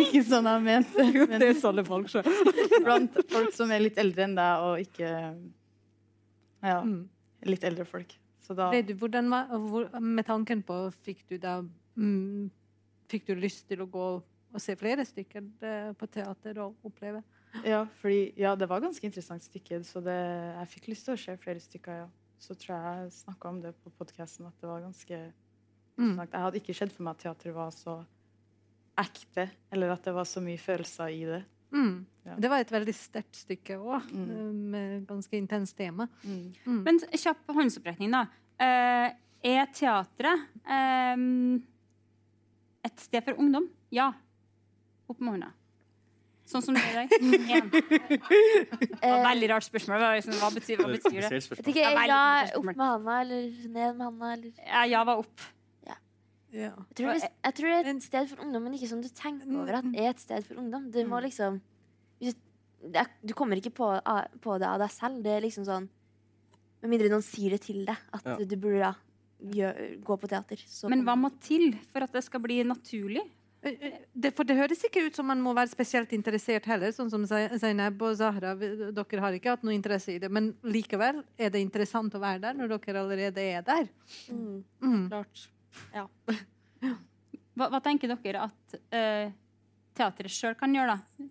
[0.00, 1.04] ikke sånn jeg mente.
[1.28, 2.26] Men Det er sånne folk, sjøl.
[2.86, 5.10] blant folk som er litt eldre enn deg, og ikke
[6.66, 7.04] Ja, Mm.
[7.46, 8.14] litt eldre folk.
[8.42, 11.60] Så da du, hvordan var, hvor, med tanken på Fikk du da
[11.98, 12.48] mm,
[13.10, 14.06] Fikk du lyst til å gå
[14.56, 17.20] og se flere stykker eh, på teater og oppleve?
[17.72, 20.16] Ja, fordi, ja, det var ganske interessant stykke, så det,
[20.60, 22.08] jeg fikk lyst til å se flere stykker, ja.
[22.38, 25.32] Så tror jeg jeg snakka om det på podkasten, at det var ganske
[25.96, 26.18] Mm.
[26.20, 28.04] Jeg hadde ikke sett for meg at teater var så
[29.00, 31.38] ekte, eller at det var så mye følelser i det.
[31.72, 32.04] Mm.
[32.26, 32.34] Ja.
[32.36, 34.58] Det var et veldig sterkt stykke òg, Mm.
[34.74, 36.06] med ganske intenst tema.
[36.22, 36.52] Mm.
[36.66, 36.82] Mm.
[36.84, 38.26] Men kjapp håndsopprekning, da.
[38.60, 39.08] Uh,
[39.42, 41.16] er teatret eh,
[42.84, 43.70] et sted for ungdom?
[43.90, 44.12] Ja.
[45.08, 45.52] Opp med hånda.
[46.46, 47.74] Sånn som det gjør i dag.
[49.26, 49.98] Veldig rart spørsmål.
[50.02, 51.22] Var Liksom, hva, betyr, hva betyr det?
[51.24, 51.70] Jeg vet spørsmål.
[51.72, 54.32] ikke, Det er veldig ja, opp med handa eller ned med handa.
[54.36, 54.52] Eller.
[54.62, 55.46] Ja, ja var opp.
[56.56, 56.70] Ja.
[56.86, 59.08] Jeg, tror det, jeg tror det er et sted for ungdom, men ikke som du
[59.12, 60.86] tenker over at det er et sted for ungdom.
[60.94, 61.58] Du må liksom
[62.22, 62.36] hvis,
[62.80, 63.90] det er, Du kommer ikke på,
[64.40, 65.18] på det av deg selv.
[65.24, 65.90] Det er liksom sånn
[66.84, 68.94] Med mindre noen sier det til deg, at du burde da
[70.06, 70.62] gå på teater.
[70.64, 73.24] Så Men hva må til for at det skal bli naturlig?
[73.62, 77.10] Eh, Det, for det høres ikke ut som man må være spesielt interessert heller, sånn
[77.10, 78.54] som Zainab og Zahra.
[78.56, 82.40] Dere har ikke hatt noe interesse i det, men likevel er det interessant å være
[82.46, 83.88] der når dere allerede er der.
[84.30, 84.60] mm.
[84.82, 85.08] Mm.
[85.10, 85.48] Klart.
[87.56, 89.32] Hva, hva tenker dere at uh,
[89.96, 91.28] teatret sjøl kan gjøre da?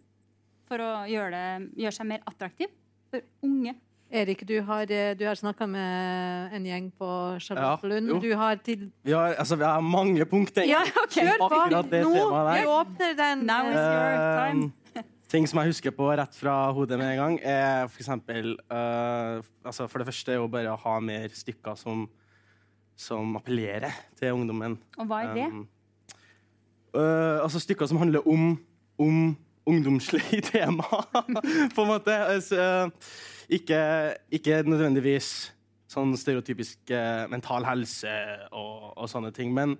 [0.66, 2.72] For å gjøre, det, gjøre seg mer attraktiv
[3.12, 3.76] for unge?
[4.12, 8.10] Erik, du har, eh, du har snakka med en gjeng på Charlottenlund.
[8.14, 10.64] Ja, du har til Vi har, altså, vi har mange punkter.
[10.64, 11.50] Ja, kjør på!
[11.50, 12.62] Nå temaet der.
[12.62, 13.46] vi åpner den.
[13.46, 14.72] Now is your time.
[14.96, 18.54] Uh, ting som jeg husker på rett fra hodet med en gang, er for eksempel
[18.72, 22.08] eh, altså For det første er jo bare å ha mer stykker som,
[22.96, 24.78] som appellerer til ungdommen.
[25.00, 25.50] Og hva er det?
[25.50, 25.68] Um,
[26.94, 28.54] uh, altså stykker som handler om,
[29.02, 30.86] om ungdomslig tema,
[31.74, 32.14] på en måte.
[32.14, 32.86] Altså,
[33.50, 33.80] ikke,
[34.34, 35.52] ikke nødvendigvis
[35.92, 38.12] sånn stereotypisk eh, mental helse
[38.52, 39.78] og, og sånne ting, men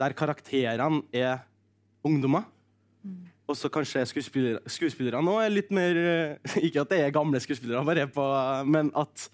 [0.00, 1.44] der karakterene er
[2.04, 2.48] ungdommer.
[3.44, 7.40] Og så kanskje skuespillere, skuespillerne òg er litt mer eh, Ikke at det er gamle
[7.42, 8.24] skuespillere, bare på,
[8.68, 9.28] men at,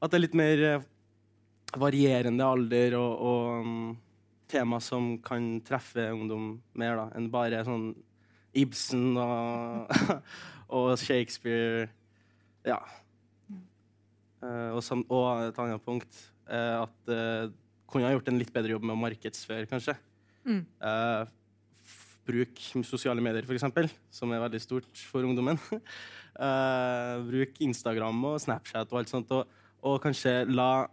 [0.00, 0.86] at det er litt mer eh,
[1.76, 3.90] varierende alder og, og mm,
[4.48, 7.90] tema som kan treffe ungdom mer da, enn bare sånn
[8.56, 9.90] Ibsen og,
[10.78, 11.90] og Shakespeare.
[12.66, 12.80] Ja.
[14.44, 16.18] Eh, og, sam, og et annet punkt
[16.50, 17.48] eh, at uh,
[17.88, 19.94] kunne ha gjort en litt bedre jobb med å markedsføre, kanskje.
[20.46, 20.62] Mm.
[22.26, 25.60] Bruk sosiale medier, f.eks., som er veldig stort for ungdommen.
[27.30, 29.46] Bruk Instagram og Snapchat og alt sånt, og,
[29.86, 30.88] og kanskje la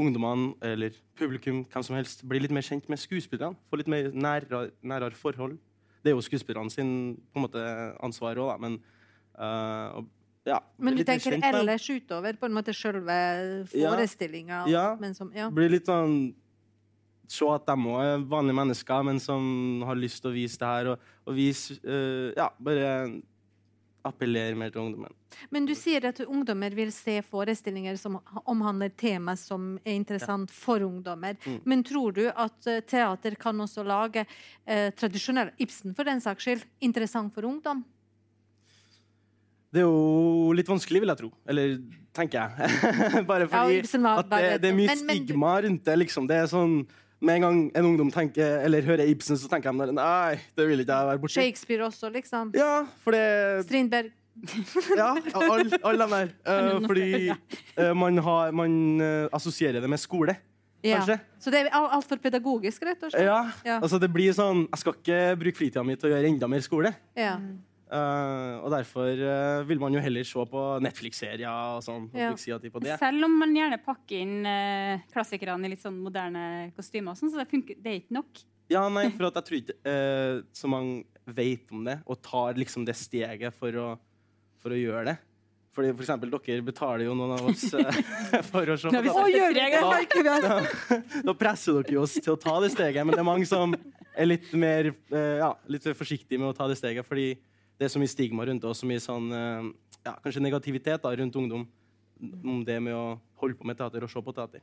[0.00, 3.60] ungdommene, eller publikum, hvem som helst, bli litt mer kjent med skuespillerne.
[3.68, 5.58] Få litt mer nærere, nærere forhold.
[6.00, 6.94] Det er jo skuespillerne sin
[7.28, 7.66] på en måte,
[8.00, 8.80] ansvar òg, men
[9.36, 10.08] og,
[10.48, 13.16] ja, Men du tenker kjent ellers utover på en måte selve
[13.76, 13.90] Ja.
[13.92, 14.66] forestillinga?
[14.68, 14.96] Ja.
[15.00, 15.50] Men som, ja.
[15.50, 16.34] Blir litt sånn
[17.30, 20.66] Se at de òg er vanlige mennesker, men som har lyst til å vise det
[20.66, 20.88] her.
[20.90, 23.20] Og, og vise uh, Ja, bare
[24.02, 25.14] appellere mer til ungdommen.
[25.52, 30.82] Men du sier at ungdommer vil se forestillinger som omhandler tema som er interessant for
[30.82, 31.36] ungdommer.
[31.44, 31.60] Mm.
[31.68, 34.24] Men tror du at eh, teater kan også lage
[34.64, 37.84] eh, tradisjonell Ibsen for den saks skyld interessant for ungdom?
[39.72, 41.28] Det er jo litt vanskelig, vil jeg tro.
[41.46, 41.76] Eller
[42.16, 42.70] tenker jeg.
[43.30, 45.98] Bare Ja, fordi Ibsen at det, det er mye men- men stigma rundt det.
[45.98, 46.26] liksom.
[46.26, 46.86] Det er sånn
[47.22, 50.80] Med en gang en ungdom tenker, eller hører Ibsen, så tenker de nei, det vil
[50.80, 51.34] ikke jeg være borti.
[51.36, 52.54] Shakespeare også, liksom?
[52.56, 54.08] Ja, for det Strindberg?
[54.96, 56.30] Ja, alle all de der.
[56.48, 58.72] Uh, fordi uh, man, har, man
[59.04, 60.34] uh, assosierer det med skole,
[60.82, 60.96] Ja.
[61.02, 61.18] kanskje.
[61.44, 63.26] Så det er al- altfor pedagogisk, rett og slett?
[63.28, 63.80] Ja, Ja.
[63.84, 66.64] altså det blir sånn Jeg skal ikke bruke fritida mi til å gjøre enda mer
[66.64, 66.94] skole.
[67.14, 67.34] Ja.
[67.90, 72.06] Eh, og derfor uh, vil man jo heller se på Netflix-serier og sånn.
[72.14, 72.30] Ja.
[73.00, 77.40] Selv om man gjerne pakker inn uh, klassikerne i litt sånn moderne kostymer, sånn, så
[77.40, 78.44] det, funker, det er ikke nok.
[78.70, 79.96] Ja, nei, for at jeg tror ikke
[80.60, 81.02] så mange
[81.34, 83.88] vet om det, og tar liksom det steget for å,
[84.62, 85.18] for å gjøre det.
[85.74, 87.66] Fordi for eksempel, dere betaler jo noen av oss
[88.52, 91.02] for å se på det tre.
[91.26, 93.74] Da presser dere jo oss til å ta det steget, men det er mange som
[94.14, 97.32] er litt mer ja, litt forsiktige med å ta det steget, fordi
[97.80, 99.70] det er så mye stigma rundt det, og så mye sånn eh,
[100.04, 101.64] ja, kanskje negativitet da, rundt ungdom
[102.20, 104.60] om det med å holde på med teater og se på teater.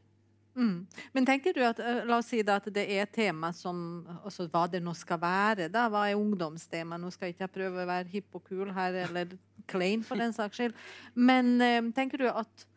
[0.58, 0.86] Mm.
[1.14, 4.48] Men tenker du at, eh, La oss si da at det er tema som altså
[4.50, 5.68] Hva det nå skal være.
[5.70, 6.98] da, Hva er ungdomstema?
[6.98, 9.38] Nå skal ikke jeg prøve å være hipp og kul her, eller
[9.70, 10.74] klein for den saks skyld.
[11.14, 12.68] Men eh, tenker du at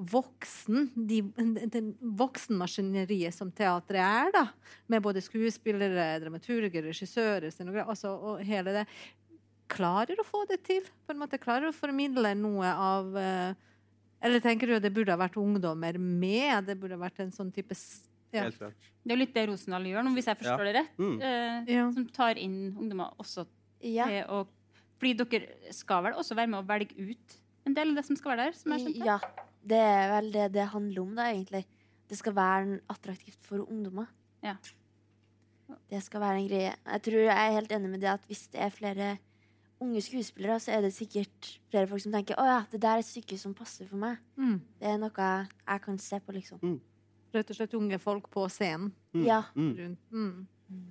[0.00, 1.20] voksen, de,
[1.68, 4.46] den voksenmaskineriet som teatret er, da,
[4.88, 8.86] med både skuespillere, dramaturger, regissører, scenografer altså, og hele det,
[9.70, 10.84] klarer å få det til?
[11.06, 13.54] På en måte Klarer å formidle noe av eh,
[14.20, 16.66] Eller tenker du at det burde ha vært ungdommer med?
[16.68, 17.76] Det burde ha vært en sånn type
[18.30, 18.44] ja.
[18.50, 18.62] Det
[19.10, 20.98] er jo litt det Rosendal gjør nå, hvis jeg forstår det rett.
[21.00, 21.16] Mm.
[21.18, 21.86] eh, Ja.
[21.96, 23.46] Som tar inn ungdommer også
[23.82, 24.06] Ja.
[24.06, 24.44] til å
[25.00, 28.16] Fordi dere skal vel også være med å velge ut en del av det som
[28.16, 28.58] skal være der?
[28.58, 29.06] som jeg skjønte?
[29.06, 29.18] ja.
[29.66, 31.64] Det er vel det det handler om, da, egentlig.
[32.08, 34.06] Det skal være attraktivt for ungdommer.
[35.90, 36.70] det skal være en greie.
[36.86, 39.10] Jeg tror jeg er helt enig med det at hvis det er flere
[39.80, 43.04] unge skuespillere, så er det sikkert flere folk som tenker å ja, det der er
[43.04, 44.20] et stykke som passer for meg.
[44.36, 44.58] Mm.
[44.80, 46.78] Det er noe jeg kan se på, liksom.
[47.34, 48.92] Rett og slett unge folk på scenen.
[49.14, 49.24] Mm.
[49.24, 49.40] Ja.
[49.54, 49.72] Mm.
[49.78, 50.06] Rundt.
[50.12, 50.86] Mm.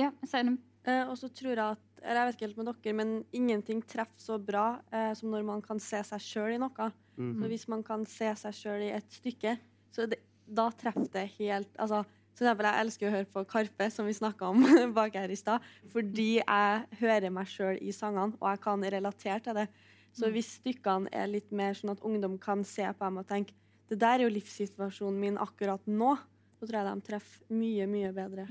[0.00, 0.60] Ja, Zainab.
[0.82, 3.82] Eh, og så tror jeg at eller jeg vet ikke helt med dere, men ingenting
[3.86, 6.88] treffer så bra eh, som når man kan se seg sjøl i noe.
[7.14, 7.36] Mm.
[7.38, 9.54] Så hvis man kan se seg sjøl i et stykke,
[9.94, 12.02] så det, da treffer det helt altså,
[12.34, 14.62] for eksempel, Jeg elsker å høre på Karpe, som vi snakka om
[14.98, 15.60] bak her i stad,
[15.92, 19.68] fordi jeg hører meg sjøl i sangene, og jeg kan relatere til det.
[20.12, 23.54] Så hvis stykkene er litt mer sånn at ungdom kan se på dem og tenke
[23.88, 26.14] det der er jo livssituasjonen min akkurat nå,
[26.60, 28.46] så tror jeg de treffer mye, mye bedre.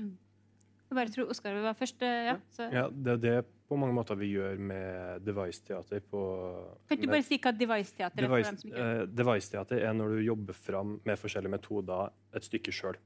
[0.92, 2.02] Jeg bare tror Oskar vil være først.
[2.02, 2.36] eh, Ja.
[2.52, 6.02] Så, Ja, det er det på mange måter vi gjør med Device-teater
[6.88, 11.00] kan du bare si hva Device-teater er Device-teater eh, Device-teater er når du jobber fram
[11.04, 12.98] med forskjellige metoder et stykke sjøl.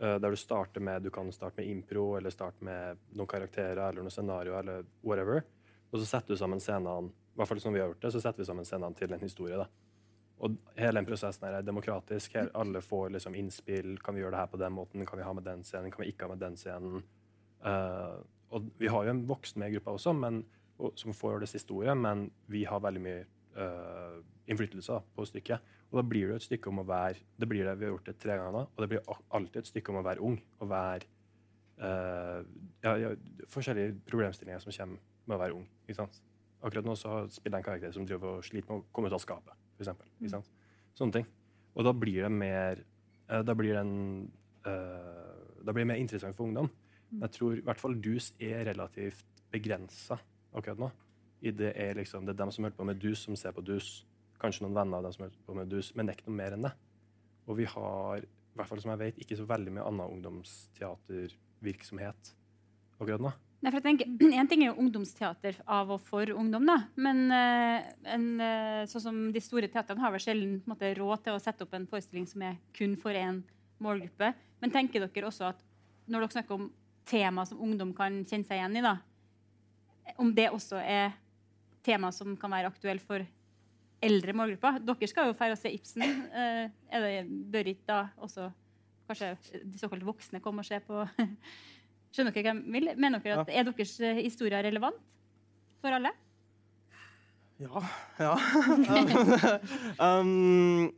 [0.00, 4.00] Der du starter med Du kan starte med impro, eller starte med noen karakterer eller
[4.00, 5.42] noen scenarioer eller whatever.
[5.90, 8.20] Og så setter du sammen scenene i hvert fall som vi har gjort det, så
[8.20, 9.56] setter vi sammen scenene til en historie.
[9.56, 9.66] da.
[10.40, 12.34] Og hele den prosessen her er demokratisk.
[12.36, 13.98] Her, alle får liksom innspill.
[14.04, 15.06] Kan vi gjøre det her på den måten?
[15.06, 15.92] Kan vi ha med den scenen?
[15.92, 17.04] Kan vi ikke ha med den scenen?
[17.64, 20.42] Uh, og vi har jo en voksen med i gruppa også, men,
[20.78, 24.16] og, som får siste ordet, men vi har veldig mye uh,
[24.48, 25.76] innflytelse på stykket.
[25.90, 28.06] Og da blir det et stykke om å være det blir det, Vi har gjort
[28.06, 30.36] det tre ganger nå, og det blir alltid et stykke om å være ung.
[30.62, 31.08] Å være
[31.82, 32.42] uh,
[32.84, 33.14] ja, ja,
[33.50, 35.66] Forskjellige problemstillinger som kommer med å være ung.
[35.86, 36.20] ikke sant?
[36.60, 39.16] Akkurat nå så spiller jeg en karakter som driver og sliter med å komme ut
[39.16, 39.56] av skapet.
[39.74, 40.50] For eksempel, ikke sant?
[40.98, 41.26] Sånne ting.
[41.74, 42.82] Og da blir det mer
[43.30, 43.96] uh, Da blir det en
[44.66, 46.70] uh, Da blir det mer interessant for ungdom.
[47.10, 50.20] Men jeg tror i hvert fall dus er relativt begrensa
[50.54, 50.90] akkurat nå.
[51.42, 53.64] I det er liksom, det er dem som holder på med dus, som ser på
[53.64, 54.04] dus.
[54.40, 56.40] Kanskje noen venner av dem som er på med dus, men det er ikke noe
[56.40, 56.74] mer enn det.
[57.50, 62.22] Og vi har, i hvert fall som jeg vet, ikke så veldig mye annen ungdomsteatervirksomhet
[63.00, 63.32] akkurat nå.
[63.60, 64.06] Nei, for jeg tenker,
[64.40, 66.78] En ting er jo ungdomsteater av og for ungdom, da.
[66.96, 67.78] Men eh,
[68.14, 71.72] en, eh, sånn som de store teatrene har vel sjelden råd til å sette opp
[71.76, 73.36] en forestilling som er kun for én
[73.80, 74.28] målgruppe.
[74.60, 75.60] Men tenker dere også at
[76.10, 76.66] når dere snakker om
[77.08, 78.94] tema som ungdom kan kjenne seg igjen i, da,
[80.20, 81.12] om det også er
[81.84, 83.24] tema som kan være aktuelle for
[84.04, 84.74] eldre målgruppa.
[84.84, 86.04] Dere skal jo feire og se Ibsen.
[86.04, 87.12] Eh, er det,
[87.52, 88.48] bør ikke da også
[89.10, 89.34] kanskje
[89.66, 91.04] de såkalte voksne komme og se på
[92.14, 92.90] Skjønner dere hva jeg vil?
[92.98, 94.98] Mener dere at Er deres historie historier relevant
[95.82, 96.10] for alle?
[97.60, 97.82] Ja.
[98.18, 98.32] ja.
[100.06, 100.88] um,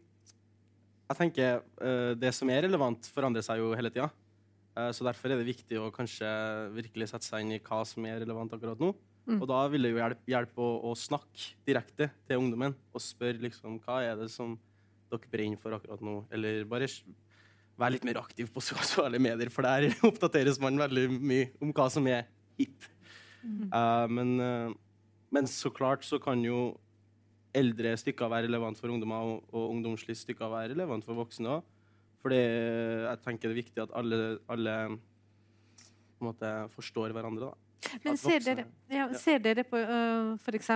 [1.11, 4.09] jeg tenker uh, det som er relevant, forandrer seg jo hele tida.
[4.95, 6.29] så derfor er det viktig å kanskje
[6.73, 8.95] virkelig sette seg inn i hva som er relevant akkurat nå.
[9.23, 9.39] Mm.
[9.39, 13.45] Og da vil det jo hjelpe, hjelpe å, å snakke direkte til ungdommen og spørre
[13.45, 14.57] liksom, hva er det som
[15.13, 16.17] dere brenner for akkurat nå.
[16.35, 16.89] Eller bare
[17.79, 21.89] være litt mer aktiv på sosiale medier, for der oppdateres man veldig mye om hva
[21.93, 22.27] som er
[22.59, 22.89] hip.
[23.43, 24.71] Uh, men, uh,
[25.35, 26.73] men så klart så kan jo
[27.57, 31.69] eldre stykker være relevant for ungdommer, og, og ungdomslige stykker være relevant for voksne òg.
[32.23, 37.49] For jeg tenker det er viktig at alle, alle på en måte forstår hverandre.
[37.51, 37.72] da.
[38.03, 40.71] Men ser dere, ja, ser dere på uh, f.eks.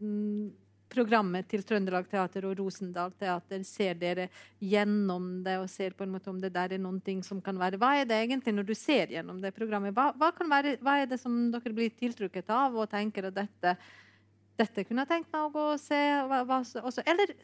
[0.00, 0.48] Mm,
[0.88, 3.62] programmet til Trøndelag Teater og Rosendal Teater?
[3.66, 7.22] Ser dere gjennom det og ser på en måte om det der er noen ting
[7.26, 9.94] som kan være Hva er det egentlig når du ser gjennom det programmet?
[9.96, 13.36] Hva, hva, kan være, hva er det som dere blir tiltrukket av og tenker at
[13.36, 13.74] dette,
[14.58, 16.00] dette kunne jeg tenkt meg å gå og se?
[16.28, 17.36] Hva, også, eller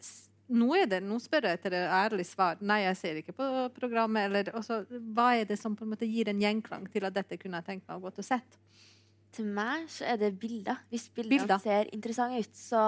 [0.52, 2.58] nå, det, nå spør jeg etter et ærlig svar.
[2.60, 3.46] Nei, jeg ser ikke på
[3.78, 4.28] programmet.
[4.28, 4.82] Eller, også,
[5.16, 7.68] hva er det som på en måte gir en gjenklang til at dette kunne jeg
[7.70, 8.58] tenkt meg å gå og sett?
[9.34, 10.78] Til meg så er det bilder.
[10.92, 11.62] Hvis bildene Bilder.
[11.62, 12.82] ser interessante ut, så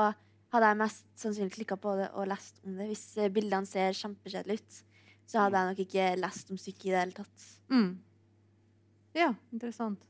[0.54, 2.88] hadde jeg mest sannsynlig klikka på det og lest om det.
[2.92, 4.82] Hvis eh, bildene ser kjempekjedelige ut,
[5.26, 7.46] så hadde jeg nok ikke lest om stykket i det hele tatt.
[7.72, 7.88] Mm.
[9.16, 10.04] Ja, interessant.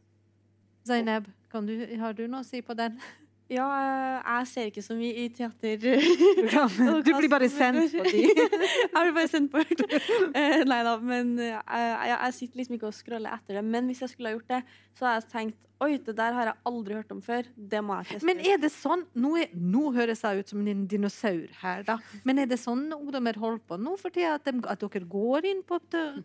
[0.87, 3.01] Zainab, kan du, har du noe å si på den?
[3.49, 5.77] Ja, eh, jeg ser ikke så mye i teater.
[7.07, 8.25] Du blir bare sendt på de.
[8.35, 9.85] jeg blir bare sendt bort.
[10.37, 13.63] Eh, nei da, men eh, jeg, jeg sitter liksom ikke og scroller etter det.
[13.65, 14.59] Men hvis jeg skulle ha gjort det,
[14.99, 17.47] så har jeg tenkt oi, det der har jeg aldri hørt om før.
[17.55, 18.27] Det må jeg teste.
[18.27, 21.99] Men er det sånn Nå, er, nå høres jeg ut som en dinosaur her, da.
[22.27, 24.39] Men er det sånn ungdommer holder på nå for tida?
[24.41, 25.79] At, de- at dere går inn på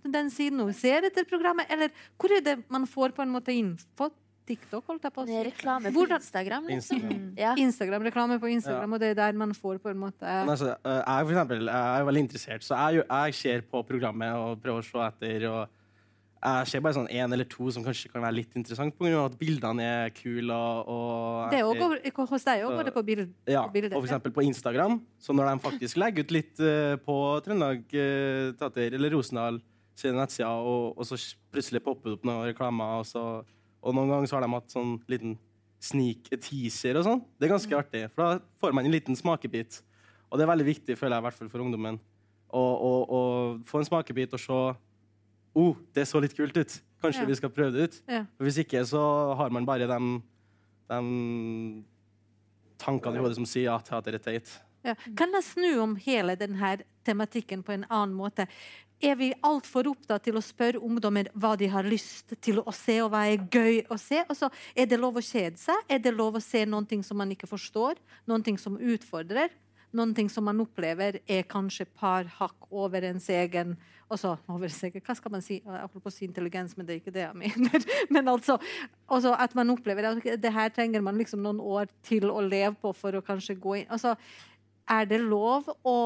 [0.08, 1.68] den siden og ser etter programmet?
[1.70, 4.10] Eller hvor er det man får på en måte info?
[4.52, 5.42] TikTok, holdt jeg på å si.
[5.50, 6.70] reklame på Hvordan- Instagram.
[6.70, 7.02] Liksom.
[7.02, 7.28] Instagram.
[7.40, 7.56] Ja.
[7.66, 11.02] Instagram-reklame på Instagram, og det er der man får på en måte Men altså, eh,
[11.02, 14.84] jeg, for eksempel, jeg er veldig interessert, så jeg, jeg ser på programmet og prøver
[14.84, 15.48] å se etter.
[15.52, 15.78] og
[16.42, 19.26] jeg ser bare sånn én eller to som kanskje kan være litt interessant, pga.
[19.28, 20.50] at bildene er kule.
[20.50, 23.98] Og, og Det er også, hos deg òg går det på bild, ja, på bilder.
[23.98, 24.98] og eksempel på Instagram.
[25.22, 29.62] Så når de faktisk legger ut litt eh, på Trøndelag eh, Teater eller Rosendal
[29.94, 31.20] sine nettsider, og, og så
[31.54, 33.04] plutselig popper det opp noen reklamer.
[33.04, 33.26] Og, så,
[33.82, 35.38] og noen ganger så har de hatt sånn liten
[35.82, 37.24] sneak teaser og sånn.
[37.40, 39.82] Det er ganske artig, for da får man en liten smakebit.
[40.30, 41.98] Og det er veldig viktig, føler jeg, i hvert fall for ungdommen,
[42.52, 43.22] å, å, å
[43.68, 44.60] få en smakebit og se
[45.58, 46.78] oh, det så litt kult ut.
[47.02, 47.28] Kanskje Ja.
[47.28, 47.96] vi skal prøve det ut.
[48.08, 48.26] Ja.
[48.38, 49.02] For Hvis ikke så
[49.40, 49.98] har man bare de,
[52.82, 54.52] tankene i hodet som sier at teater er teit.
[54.86, 54.96] Ja.
[55.18, 58.48] Kan jeg snu om hele denne tematikken på en annen måte?
[59.02, 63.00] Er vi altfor opptatt til å spørre ungdommer hva de har lyst til å se,
[63.02, 64.22] og hva er gøy å se?
[64.28, 65.88] Altså, er det lov å kjede seg?
[65.90, 67.98] Er det lov å se noe som man ikke forstår?
[68.30, 69.50] Noe som utfordrer?
[69.98, 73.74] Noe som man opplever er kanskje par hakk over ens egen
[74.12, 75.62] også, over seg, Hva skal man si?
[75.64, 77.86] Jeg holdt på å si intelligens, men det er ikke det jeg mener.
[78.14, 78.60] Men altså
[79.34, 82.92] at man opplever at det her trenger man liksom noen år til å leve på
[82.94, 84.16] for å kanskje gå inn altså,
[84.92, 85.98] er det lov å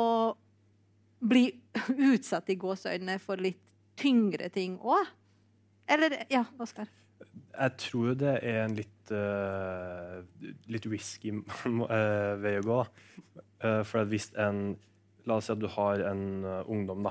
[1.19, 1.47] bli
[2.13, 3.61] utsatt i gåseøynene for litt
[3.99, 5.11] tyngre ting òg?
[5.87, 6.89] Eller Ja, Oskar.
[7.55, 10.19] Jeg tror det er en litt, uh,
[10.67, 12.79] litt risky eh, vei å gå.
[13.63, 14.75] Eh, for hvis en
[15.25, 17.09] La oss si at du har en ungdom da,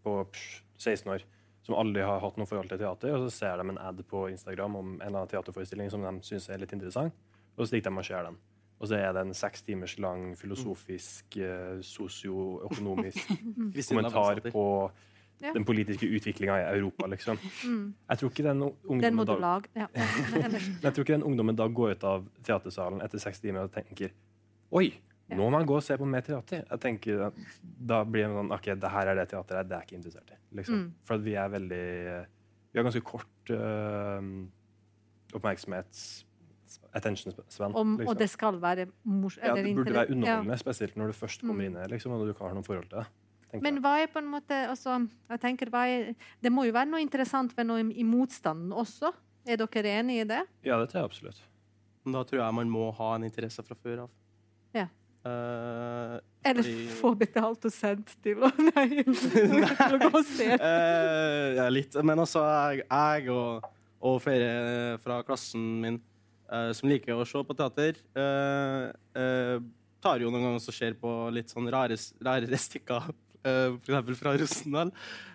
[0.00, 1.24] på psh, 16 år
[1.66, 4.22] som aldri har hatt noe forhold til teater, og så ser de en ad på
[4.32, 7.12] Instagram om en eller annen teaterforestilling som de syns er litt interessant,
[7.52, 8.38] og så stikker de og ser den.
[8.82, 13.28] Og så er det en seks timers lang filosofisk, eh, sosioøkonomisk
[13.88, 14.66] kommentar på
[15.42, 15.50] Ja.
[15.56, 17.34] den politiske utviklinga i Europa, liksom.
[18.06, 19.66] Jeg tror ikke den Den ungdommen må du da lage.
[19.74, 19.86] Ja.
[20.30, 23.40] Men ellers- men jeg tror ikke den ungdommen da går ut av teatersalen etter seks
[23.40, 24.10] timer og tenker
[24.70, 24.92] Oi,
[25.34, 26.62] nå må jeg gå og se på mer teater.
[26.70, 27.32] Jeg tenker
[27.88, 30.38] Da blir det sånn OK, det her er det teateret det er ikke interessert i.
[30.60, 30.74] Liksom.
[30.78, 30.92] Mm.
[31.02, 32.26] For vi er veldig
[32.72, 34.22] Vi har ganske kort uh,
[35.34, 36.24] oppmerksomhets
[36.94, 37.74] attention span.
[37.74, 38.08] Om, liksom.
[38.12, 39.44] og det skal være morsomt.
[39.44, 40.56] ja, det burde være underholdende, Ja.
[40.56, 41.66] spesielt når du først kommer Mm.
[41.66, 43.06] inn her, liksom, og du ikke har noe forhold til det.
[43.62, 46.88] Men hva er på en måte altså, jeg tenker, hva er, Det må jo være
[46.88, 49.12] noe interessant ved noe i, motstanden også.
[49.46, 50.46] Er dere enig i det?
[50.64, 51.40] Ja, det tror jeg absolutt.
[52.04, 54.10] Men da tror jeg man må ha en interesse fra før av.
[54.74, 54.86] Ja.
[55.24, 58.34] Uh, Eller Fordi- få betalt og sendt til
[58.74, 59.04] Nei,
[60.16, 60.48] og se.
[60.58, 61.94] Eh, ja, litt.
[62.02, 63.68] Men altså, jeg, jeg og,
[64.02, 66.00] og flere fra klassen min
[66.76, 68.86] som liker å se på teater, eh,
[69.16, 69.58] eh,
[70.02, 73.12] tar jo noen ganger og ser på litt sånn rare, rare stykker,
[73.46, 74.18] uh, f.eks.
[74.18, 74.90] fra Rosendal.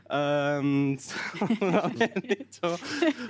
[0.07, 1.15] Um, så,
[1.73, 1.81] ja,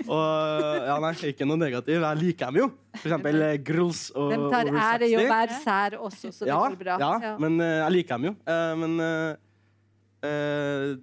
[0.06, 2.02] og ja, nei, ikke noe negativ.
[2.02, 2.68] Jeg liker dem jo.
[2.98, 6.80] Eh, Grills og De tar ære i å være sær også, så det ja, går
[6.82, 6.98] bra.
[7.02, 8.38] Ja, men uh, jeg liker dem jo.
[8.50, 9.36] Uh, men uh,
[10.26, 10.98] eh,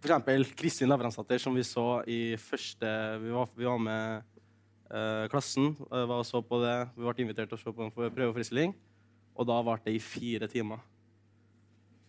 [0.00, 2.88] for eksempel Kristin Lavransdatter, som vi så i første
[3.22, 4.24] Vi var, vi var med eh,
[5.32, 6.76] klassen eh, var og så på det.
[6.96, 8.74] Vi ble invitert til å se på en for- prøveforestilling,
[9.36, 10.82] og da varte det i fire timer.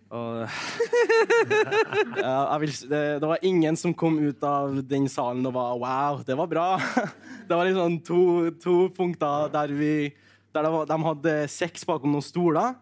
[0.08, 0.46] Og
[2.22, 6.22] ja, vil, det, det var ingen som kom ut av den salen og var Wow,
[6.24, 6.68] det var bra.
[7.48, 8.22] Det var liksom to,
[8.60, 9.92] to punkter der vi
[10.52, 12.74] der var, De hadde sex bakom noen stoler.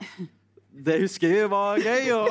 [0.69, 2.07] Det husker vi var gøy.
[2.15, 2.29] Og,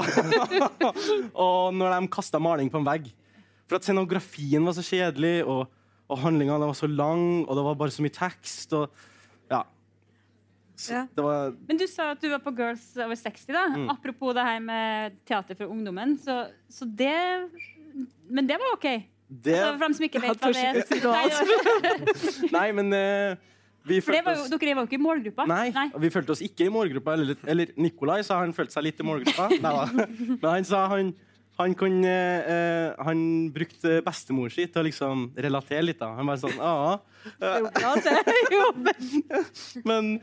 [1.47, 3.11] og når de kasta maling på en vegg.
[3.69, 5.69] For at scenografien var så kjedelig, og,
[6.09, 8.75] og handlingene var så lang, og det var bare så mye tekst.
[8.77, 8.91] Og,
[9.51, 9.63] ja.
[10.77, 11.07] Så Ja.
[11.17, 13.67] Det var Men du sa at du var på Girls over 60, da.
[13.77, 13.89] Mm.
[13.91, 16.19] Apropos det her med teater for ungdommen.
[16.19, 17.49] Så, så det
[18.29, 18.83] Men det var OK.
[19.29, 20.75] det, Altså, for dem som ikke vet hva det er.
[22.53, 23.37] Nei, Nei, men uh...
[23.87, 25.47] vi følte jo, oss dere var jo ikke i målgruppa.
[25.47, 27.15] Nei, vi følte oss ikke i målgruppa.
[27.15, 29.49] Eller, eller Nikolai sa han følte seg litt i målgruppa.
[29.55, 30.09] Neida.
[30.43, 31.15] Men han sa han,
[31.57, 33.21] han, kan, eh, han
[33.55, 36.01] brukte bestemor si til å liksom relatere litt.
[36.01, 36.11] da.
[36.19, 36.99] Han var sånn Ja.
[37.41, 38.65] Ja, det er jo
[39.89, 40.19] Men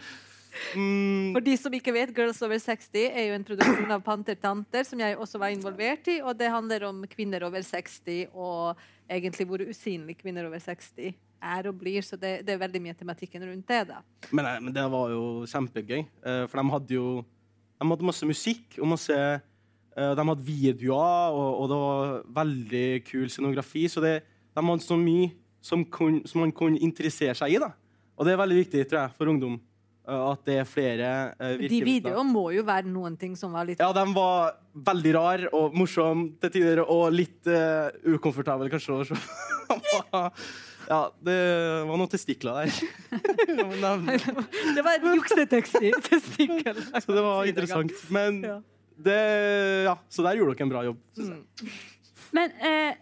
[0.75, 4.35] mm, For de som ikke vet, Girls Over 60 er jo en produksjon av Panter
[4.35, 6.19] Tanter, som jeg også var involvert i.
[6.21, 11.67] Og det handler om kvinner over 60, og egentlig hvor usynlige kvinner over 60 er
[11.71, 12.03] og blir.
[12.05, 13.85] Så det, det er veldig mye tematikken rundt det.
[13.93, 14.01] da.
[14.31, 16.03] men, men det var jo kjempegøy.
[16.03, 17.21] Eh, for de hadde jo
[17.81, 19.41] de hadde masse musikk og masse eh,
[19.91, 22.11] De hadde videoer, og, og det var
[22.43, 23.87] veldig kul scenografi.
[23.91, 24.21] Så det,
[24.55, 27.59] de hadde så mye som, kun, som man kunne interessere seg i.
[27.61, 27.73] da.
[28.17, 29.59] Og det er veldig viktig tror jeg, for ungdom.
[30.07, 33.67] eh, at det er flere eh, De videoene må jo være noen ting som var
[33.69, 38.93] litt Ja, de var veldig rar og morsom til tider, og litt uh, ukomfortable kanskje.
[38.93, 39.15] å se
[40.91, 41.37] ja, det
[41.87, 42.69] var noen testikler der.
[43.81, 44.17] De,
[44.75, 46.83] Det var en juksetestikkel.
[46.99, 47.93] så det var interessant.
[48.09, 48.59] Men Ja.
[48.97, 50.99] Det Ja, så der gjorde dere en bra jobb.
[51.15, 51.71] synes.
[52.33, 52.95] Men eh,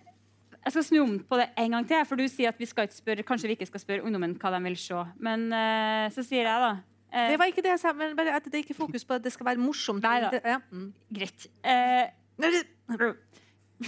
[0.65, 2.05] jeg skal snu om på det en gang til.
[2.05, 4.51] For du sier at vi skal ikke spørre, kanskje vi ikke skal spørre ungdommen hva
[4.57, 5.03] de vil se.
[5.19, 6.71] Men eh, så sier jeg, da
[7.13, 9.13] eh, Det var ikke det jeg sa, men bare at det er ikke fokus på
[9.19, 10.03] at det skal være morsomt.
[10.03, 10.29] Nei da.
[10.29, 10.59] Det- Ja.
[10.71, 10.93] Mm.
[11.13, 11.47] Greit.
[11.63, 12.07] Eh,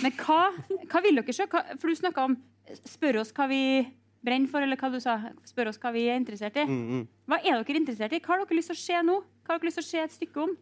[0.02, 0.52] Men hva,
[0.88, 1.46] hva vil dere se?
[1.52, 2.38] Hva, for du snakka om
[2.88, 3.58] Spør oss hva vi
[4.24, 5.18] brenner for, eller hva du sa.
[5.50, 6.64] Spør oss hva vi er interessert i.
[6.70, 7.08] Mm, mm.
[7.28, 8.20] Hva er dere interessert i?
[8.24, 9.16] Hva har dere lyst til å se nå?
[9.44, 10.54] Hva har dere lyst til å se et stykke om?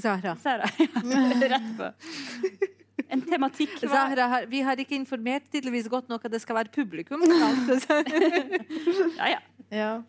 [0.00, 0.36] Zahra.
[0.36, 0.68] Sara.
[1.54, 1.90] Rett på.
[3.08, 3.76] En tematikk.
[3.82, 4.16] var...
[4.16, 7.22] Har, vi har ikke informert tydeligvis godt nok at det skal være publikum.
[7.22, 8.02] Altså,
[9.18, 9.40] Ja, ja.
[9.70, 10.02] Ja.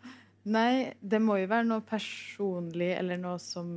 [0.46, 3.70] Nei, det må jo være noe personlig eller noe som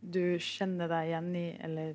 [0.00, 1.94] du kjenner deg igjen i, eller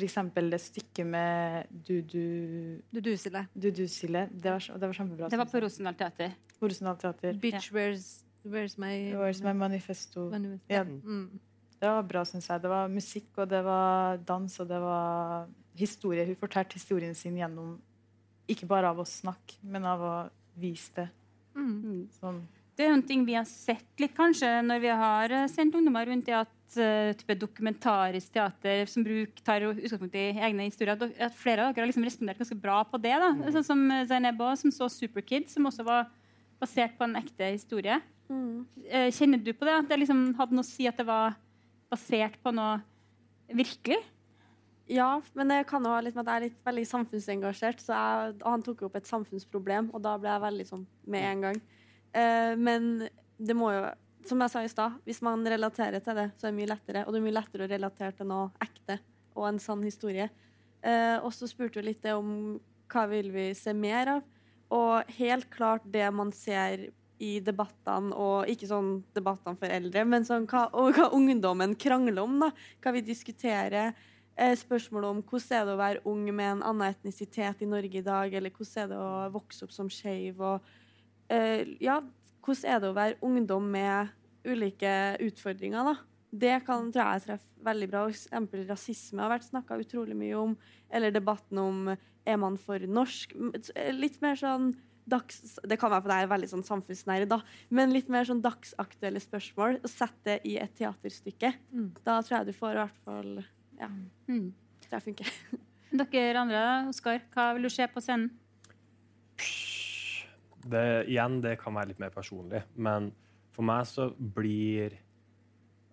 [0.00, 3.46] eksempel det stykket med Dudu Dudusile.
[3.54, 4.28] Dudusile.
[4.32, 5.28] Det var, det var kjempebra.
[5.28, 5.60] Det var på.
[5.60, 6.32] Rosendal Teater.
[6.60, 7.32] Rosendal Teater.
[7.40, 10.30] Bitch, where's, where's my Where's my manifesto?
[10.30, 10.72] manifesto.
[10.72, 11.40] Ja, Mm.
[11.80, 12.60] Det var bra, syns jeg.
[12.60, 15.48] Det var musikk, og det var dans, og det var
[15.80, 16.26] historie.
[16.28, 17.78] Hun fortalte historien sin gjennom
[18.50, 20.14] ikke bare av å snakke, men av å
[20.60, 21.06] vise det.
[21.56, 22.08] Mm.
[22.18, 22.42] Sånn.
[22.76, 25.74] Det er jo en ting vi har sett litt kanskje når vi har eh, sendt
[25.76, 30.94] ungdommer rundt i at eh, type dokumentarisk teater som bruk, tar utgangspunkt i egne historier.
[30.96, 33.16] At, at flere av dere har liksom respondert ganske bra på det.
[33.20, 33.34] da.
[33.56, 36.08] Sånn som Zainebo, Zainab som så Superkid, som også var
[36.60, 38.00] basert på en ekte historie.
[38.30, 38.66] Mm.
[38.88, 39.76] Eh, Kjenner du på det?
[39.80, 41.36] At det liksom hadde noe å si at det var
[41.90, 42.78] basert på noe
[43.50, 43.98] virkelig?
[44.90, 47.82] Ja, men det kan jo ha at jeg er litt veldig samfunnsengasjert.
[47.82, 51.44] Så jeg, han tok opp et samfunnsproblem, og da ble jeg veldig sånn med en
[51.46, 51.60] gang.
[52.10, 52.88] Eh, men
[53.38, 53.84] det må jo,
[54.26, 57.04] som jeg sa i stad, hvis man relaterer til det, så er det mye lettere.
[57.06, 58.98] Og det er mye lettere å relatere til noe ekte
[59.38, 60.26] og en sann historie.
[60.82, 62.58] Eh, og så spurte du litt om
[62.90, 64.26] hva vil vi se mer av.
[64.74, 66.88] Og helt klart det man ser
[67.20, 72.38] i debattene, og ikke sånn debattene for eldre, men sånn hva, hva ungdommen krangler om,
[72.40, 72.50] da.
[72.80, 73.92] Hva vi diskuterer.
[74.40, 78.00] Eh, spørsmålet om hvordan er det å være ung med en annen etnisitet i Norge
[78.00, 80.64] i dag, eller hvordan er det å vokse opp som skeiv, og
[81.28, 82.00] eh, ja,
[82.40, 84.16] hvordan er det å være ungdom med
[84.48, 84.94] ulike
[85.26, 85.98] utfordringer, da.
[86.30, 88.04] Det kan, tror jeg treffer veldig bra.
[88.08, 90.52] Eksempel rasisme har vært snakka utrolig mye om.
[90.90, 93.34] Eller debatten om er man for norsk?
[93.96, 94.70] Litt mer sånn
[95.10, 95.58] dags...
[95.66, 97.40] Det kan være fordi jeg er veldig sånn samfunnsnær, da.
[97.74, 99.80] Men litt mer sånn dagsaktuelle spørsmål.
[99.82, 101.52] Og sette det i et teaterstykke.
[101.74, 101.90] Mm.
[102.06, 103.32] Da tror jeg du får i hvert fall
[103.80, 103.90] Ja,
[104.30, 104.52] Mm.
[104.90, 105.28] Det funker.
[106.12, 108.30] Dere andre, Oskar, hva vil du se på scenen?
[110.60, 113.08] Det, igjen, det kan være litt mer personlig, men
[113.54, 114.98] for meg så blir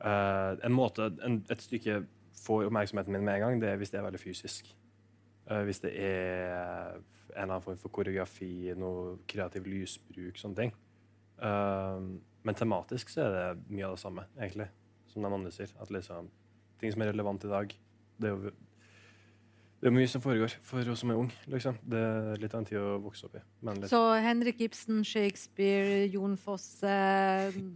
[0.04, 2.02] uh, en måte en, et stykke
[2.42, 4.70] får oppmerksomheten min med en gang, det er hvis det er veldig fysisk.
[5.48, 10.76] Eh, hvis det er en eller annen form for koreografi, noe kreativ lysbruk, sånne ting.
[11.40, 12.08] Eh,
[12.48, 14.70] men tematisk så er det mye av det samme, egentlig,
[15.12, 15.74] som de andre sier.
[15.82, 16.32] At liksom,
[16.82, 17.76] ting som er relevant i dag,
[18.18, 18.56] det er jo
[19.78, 21.36] det er mye som foregår for oss som er unge.
[21.54, 21.76] Liksom.
[21.86, 23.42] Det er litt av en tid å vokse opp i.
[23.62, 26.96] Men litt Så Henrik Ibsen, Shakespeare, Jon Fosse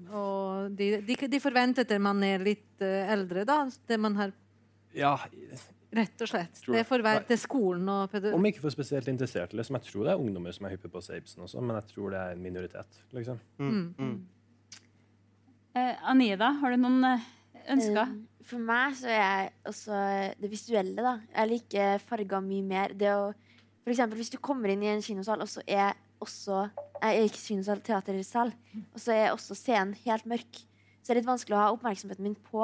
[0.10, 3.60] og de, de, de forventer at man er litt eh, eldre, da.
[3.70, 4.34] Det man har
[4.98, 5.14] Ja,
[5.92, 6.60] Rett og slett.
[6.64, 8.38] Tror Det får være til skolen og pedagog...
[8.38, 9.58] om ikke for spesielt interesserte.
[9.60, 9.76] Liksom.
[9.76, 11.90] Jeg tror det er ungdommer som er hyppige på å se Ibsen også, men jeg
[11.90, 13.02] tror det er en minoritet.
[13.18, 13.42] Liksom.
[13.60, 14.14] Mm, mm.
[15.82, 16.54] Eh, Anida.
[16.62, 17.28] Har du noen eh,
[17.76, 18.08] ønsker?
[18.08, 20.00] Um, For meg så er jeg også
[20.40, 21.18] det visuelle, da.
[21.36, 22.96] Jeg liker farger mye mer.
[22.96, 23.32] Det å
[23.82, 26.70] For eksempel hvis du kommer inn i en kinosal, og så er også
[27.02, 28.52] Jeg er ikke kinosal, teatersal.
[28.94, 30.64] Og så er også scenen helt mørk.
[31.02, 32.62] Så det er det litt vanskelig å ha oppmerksomheten min på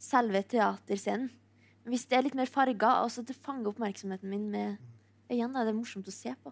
[0.00, 1.28] selve teaterscenen.
[1.88, 4.78] Hvis det er litt mer farger, og så fanger oppmerksomheten min med
[5.28, 6.50] Igjen da er det morsomt å se på.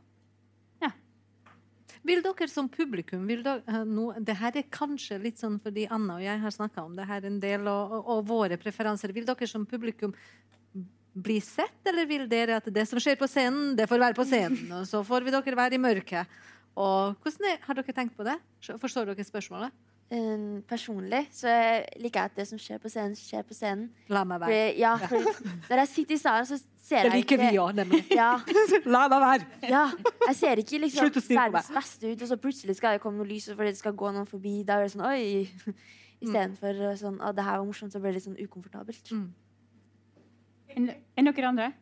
[0.83, 0.91] Ja.
[2.05, 6.19] Vil dere som publikum vil dere, no, Det her er kanskje litt sånn fordi Anna
[6.19, 9.15] og jeg har snakka om det her en del, og, og, og våre preferanser.
[9.17, 10.13] Vil dere som publikum
[11.17, 14.29] bli sett, eller vil dere at det som skjer på scenen, det får være på
[14.29, 16.37] scenen, og så får vi dere være i mørket?
[16.77, 18.37] Og hvordan er, Har dere tenkt på det?
[18.77, 19.73] Forstår dere spørsmålet?
[20.07, 21.51] Um, personlig så
[21.99, 23.89] liker jeg at det som skjer på scenen, skjer på scenen.
[24.07, 24.53] La meg være.
[24.53, 27.65] Fordi, ja, fordi når jeg sitter i salen, så ser Det jeg liker vi ikke
[27.65, 28.01] òg, nemlig.
[28.21, 28.29] ja,
[28.95, 29.49] La meg være!
[29.67, 29.83] ja,
[30.29, 33.51] jeg ser ikke liksom verdens beste ut, og så plutselig skal det komme noe lys,
[33.51, 34.55] og fordi det skal gå noen forbi.
[34.69, 35.75] Da er det sånn oi.
[36.23, 39.11] Istedenfor uh, sånn å, det her var morsomt, så blir det litt sånn ukomfortabelt.
[39.11, 39.29] Mm.
[40.77, 41.73] Enn en dere andre?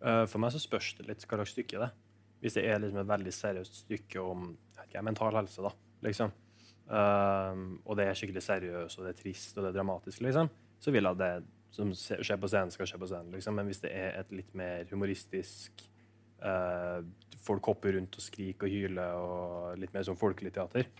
[0.00, 1.98] Uh, for meg så spørs det litt hva slags stykke det er.
[2.40, 5.76] Hvis det er liksom et veldig seriøst stykke om jeg vet ikke, mental helse, da,
[6.06, 6.32] liksom.
[6.90, 10.48] Um, og det er skikkelig seriøst, og det er trist og det er dramatisk, liksom,
[10.82, 11.34] så vil jeg at det
[11.70, 13.30] som skjer på scenen, skal skje på scenen.
[13.36, 13.54] Liksom.
[13.54, 15.84] Men hvis det er et litt mer humoristisk
[16.42, 16.98] uh,
[17.40, 20.90] Folk hopper rundt og skriker og hyler, og litt mer sånn folkelig teater,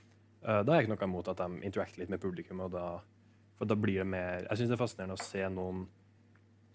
[0.46, 2.62] uh, da har jeg ikke noe imot at de interacter litt med publikum.
[2.64, 2.84] Og da,
[3.58, 5.84] for da blir det mer Jeg syns det er fascinerende å se noen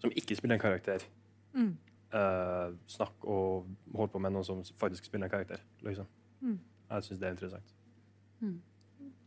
[0.04, 1.08] som ikke spiller en karakter,
[1.56, 1.72] Mm.
[2.12, 5.62] uh, snakke og holde på med noen som faktisk spiller en karakter.
[5.80, 6.04] Liksom.
[6.44, 6.58] Mm.
[6.90, 7.76] Jeg syns det er interessant.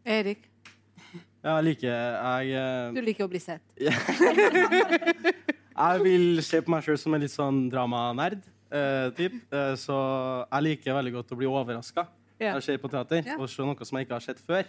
[0.10, 0.45] Erik,
[1.43, 3.62] Ja, jeg liker Jeg, eh, du liker å bli sett.
[3.80, 3.93] jeg
[5.80, 8.41] Jeg vil se på meg sjøl som en litt sånn dramanerd.
[8.72, 9.38] eh, typ.
[9.55, 9.95] Eh, så
[10.51, 12.07] jeg liker veldig godt å bli overraska
[12.39, 12.51] Ja.
[12.53, 13.38] når jeg ser på teater, Ja.
[13.39, 14.66] og se noe som jeg ikke har sett før.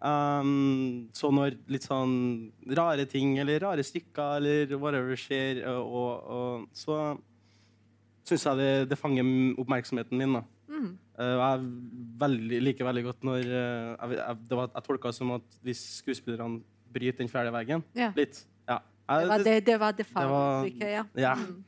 [0.00, 6.28] Um, så når litt sånn rare ting eller rare stykker eller whatever skjer, eh, og,
[6.28, 7.18] og så
[8.28, 9.24] syns jeg det, det fanger
[9.58, 10.34] oppmerksomheten min.
[10.34, 10.42] da.
[11.18, 11.60] Eh, jeg
[12.20, 15.58] veldig, liker veldig godt når eh, jeg, jeg, det var, jeg tolka det som at
[15.64, 16.60] hvis skuespillerne
[16.92, 18.10] bryter den fjerde veggen Ja.
[18.16, 18.80] litt ja.
[19.08, 21.04] Det var det, det, var det var- faguttrykket, ja.
[21.14, 21.34] Ja.
[21.38, 21.60] Mm.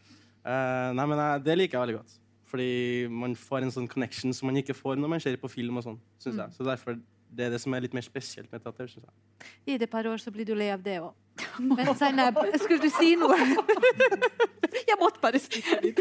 [0.45, 2.17] Eh, nei, men jeg, det liker jeg veldig godt.
[2.49, 2.69] Fordi
[3.13, 5.77] man får en sånn connection som man ikke får når man ser på film.
[5.79, 6.43] og sånn, synes Mm.
[6.45, 6.57] jeg.
[6.59, 6.99] Så derfor
[7.31, 8.87] det er det som er litt mer spesielt med teater.
[8.89, 9.49] Synes jeg.
[9.67, 11.13] I et par år så blir du lei av det òg.
[11.61, 13.37] Men Zainab, skulle du si noe?
[14.89, 16.01] Jeg måtte bare stikke litt.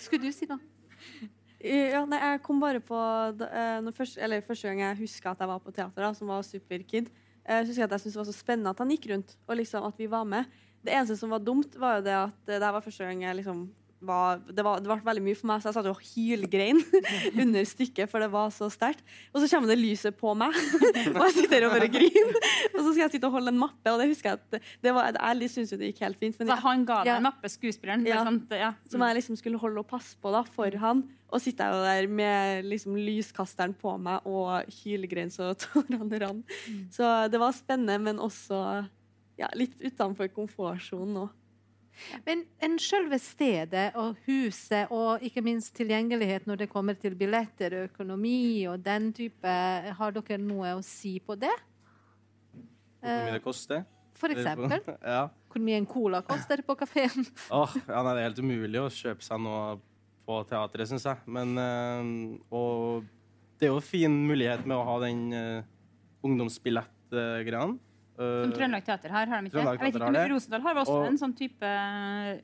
[0.00, 0.58] Skulle du si noe?
[1.64, 2.96] Ja, nei, jeg kom bare på
[3.40, 7.08] eh, første, eller første gang jeg huska at jeg var på teater, som var Superkid.
[7.44, 9.86] eh, husker jeg jeg syntes det var så spennende at han gikk rundt, og liksom
[9.88, 10.44] at vi var med.
[10.84, 13.38] Det eneste som var dumt, var jo det at eh, det var første gang jeg
[13.40, 13.64] liksom
[14.06, 16.80] var, det, var, det ble veldig mye for meg, så jeg satt og hylgrein
[17.42, 19.02] under stykket, for det var så sterkt.
[19.32, 20.54] Og så kommer det lyset på meg,
[21.14, 22.38] og jeg sitter og bare griner.
[22.72, 24.94] Og så skal jeg sitte og holde en mappe, og det husker jeg at det
[24.96, 26.38] var, jeg syns jo det gikk helt fint.
[26.40, 27.18] Men Så han ga deg Ja.
[27.20, 28.06] en mappe, skuespilleren.
[28.08, 28.20] Ja.
[28.20, 28.24] Ja.
[28.28, 28.72] Sånn, ja.
[28.90, 31.04] som jeg liksom skulle holde og passe på da, for han.
[31.34, 36.58] Og sitter jeg jo der med liksom lyskasteren på meg og hylgrein så tårene rant.
[36.94, 38.60] Så det var spennende, men også
[39.40, 41.32] ja, litt utenfor komfortsonen òg.
[42.26, 47.78] Men en selve stedet og huset, og ikke minst tilgjengelighet når det kommer til billetter,
[47.84, 49.54] økonomi og den type
[49.98, 51.54] Har dere noe å si på det?
[53.04, 53.84] Hvor mye det koster.
[54.18, 54.78] For eksempel?
[55.14, 55.26] ja.
[55.50, 57.26] Hvor mye en cola koster på kafeen?
[57.60, 59.76] Åh, ja, nei, det er helt umulig å kjøpe seg noe
[60.24, 61.20] på teatret, syns jeg.
[61.28, 63.04] Men, eh, og
[63.60, 65.66] det er jo en fin mulighet med å ha den uh,
[66.26, 67.68] ungdomsbillettgreia.
[68.16, 69.58] Som Trøndelag Teater har, har de ikke?
[69.58, 70.14] Jeg vet ikke, om.
[70.32, 72.38] Rosendal har også Og- en sånn type uh,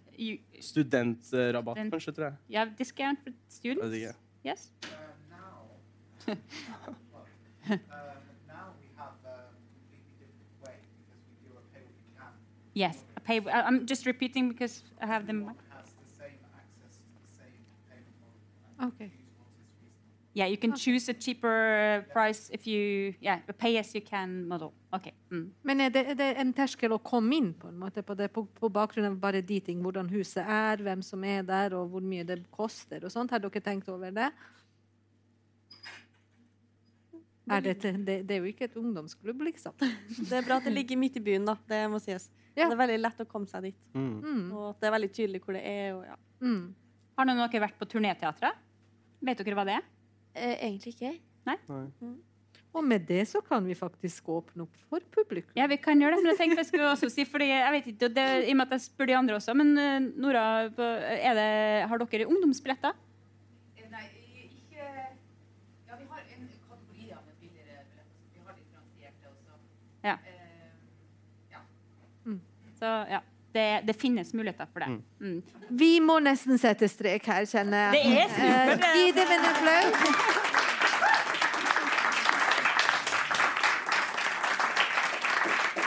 [0.60, 1.92] Studentrabatt, student.
[1.94, 2.34] kanskje, tror jeg.
[2.50, 3.96] ja, discount for Jeg vet students.
[3.96, 4.14] ikke.
[4.44, 4.72] Yes.
[12.74, 13.04] Yes.
[13.16, 15.50] I pay, I'm just repeating because I have them.
[18.82, 19.10] Okay.
[20.32, 24.72] Yeah, you can choose a cheaper price if you yeah, pay as you can model.
[24.94, 25.12] Okay.
[25.32, 25.50] Mm.
[25.62, 28.28] Men er det, er det en terskel å komme inn på en måte på, det,
[28.30, 31.90] på, på bakgrunn av bare de ting, hvordan huset er, hvem som er der, og
[31.90, 33.34] hvor mye det koster og sånt?
[33.34, 34.30] Har dere tenkt over det?
[37.50, 39.74] Er det, det, det er jo ikke et ungdomsklubb, liksom.
[40.28, 41.56] Det er bra at det ligger midt i byen, da.
[41.66, 42.28] Det må sies.
[42.54, 42.68] Ja.
[42.68, 43.78] Det er veldig lett å komme seg dit.
[43.98, 44.12] Mm.
[44.22, 44.44] Mm.
[44.54, 45.88] Og det er veldig tydelig hvor det er.
[45.96, 46.18] Og, ja.
[46.46, 46.68] Mm.
[47.18, 48.68] Har noen av dere vært på turnéteatret?
[49.26, 49.88] Vet dere hva det er?
[50.34, 51.12] Eh, egentlig ikke.
[52.70, 55.50] Og med det så kan vi faktisk åpne opp for publikum.
[55.58, 56.22] Ja, vi kan gjøre det.
[56.22, 58.66] Men jeg tenkte jeg skulle også si, fordi jeg vet ikke, det, I og med
[58.68, 61.48] at jeg spør de andre også, men eh, Nora, er det,
[61.90, 62.94] har dere ungdomsbilletter?
[63.90, 64.04] Nei,
[64.46, 68.06] ikke Ja, vi har en kategori av med billigere billetter.
[68.36, 69.58] Vi har differensierte også.
[70.06, 70.14] Ja.
[70.14, 70.36] Eh,
[72.80, 73.18] Så ja,
[73.52, 74.90] det, det finnes muligheter for det.
[75.20, 75.42] Mm.
[75.82, 77.92] Vi må nesten sette strek her, kjenner jeg.
[77.96, 78.86] Det er supert.
[78.86, 80.48] Eh, Gi dem en applaus.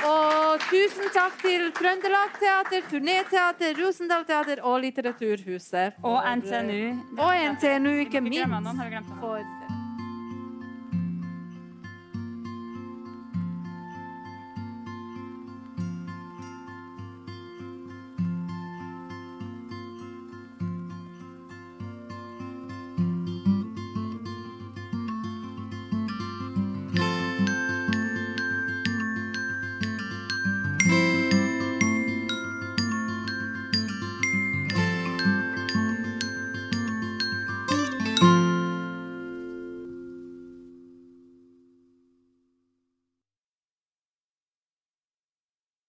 [0.04, 5.96] Og tusen takk til Trøndelag Teater, Turnéteater, Rosendal Teater og Litteraturhuset.
[6.04, 6.82] Og NTNU.
[7.24, 8.44] Og NTNU, ikke minst.
[9.22, 9.40] For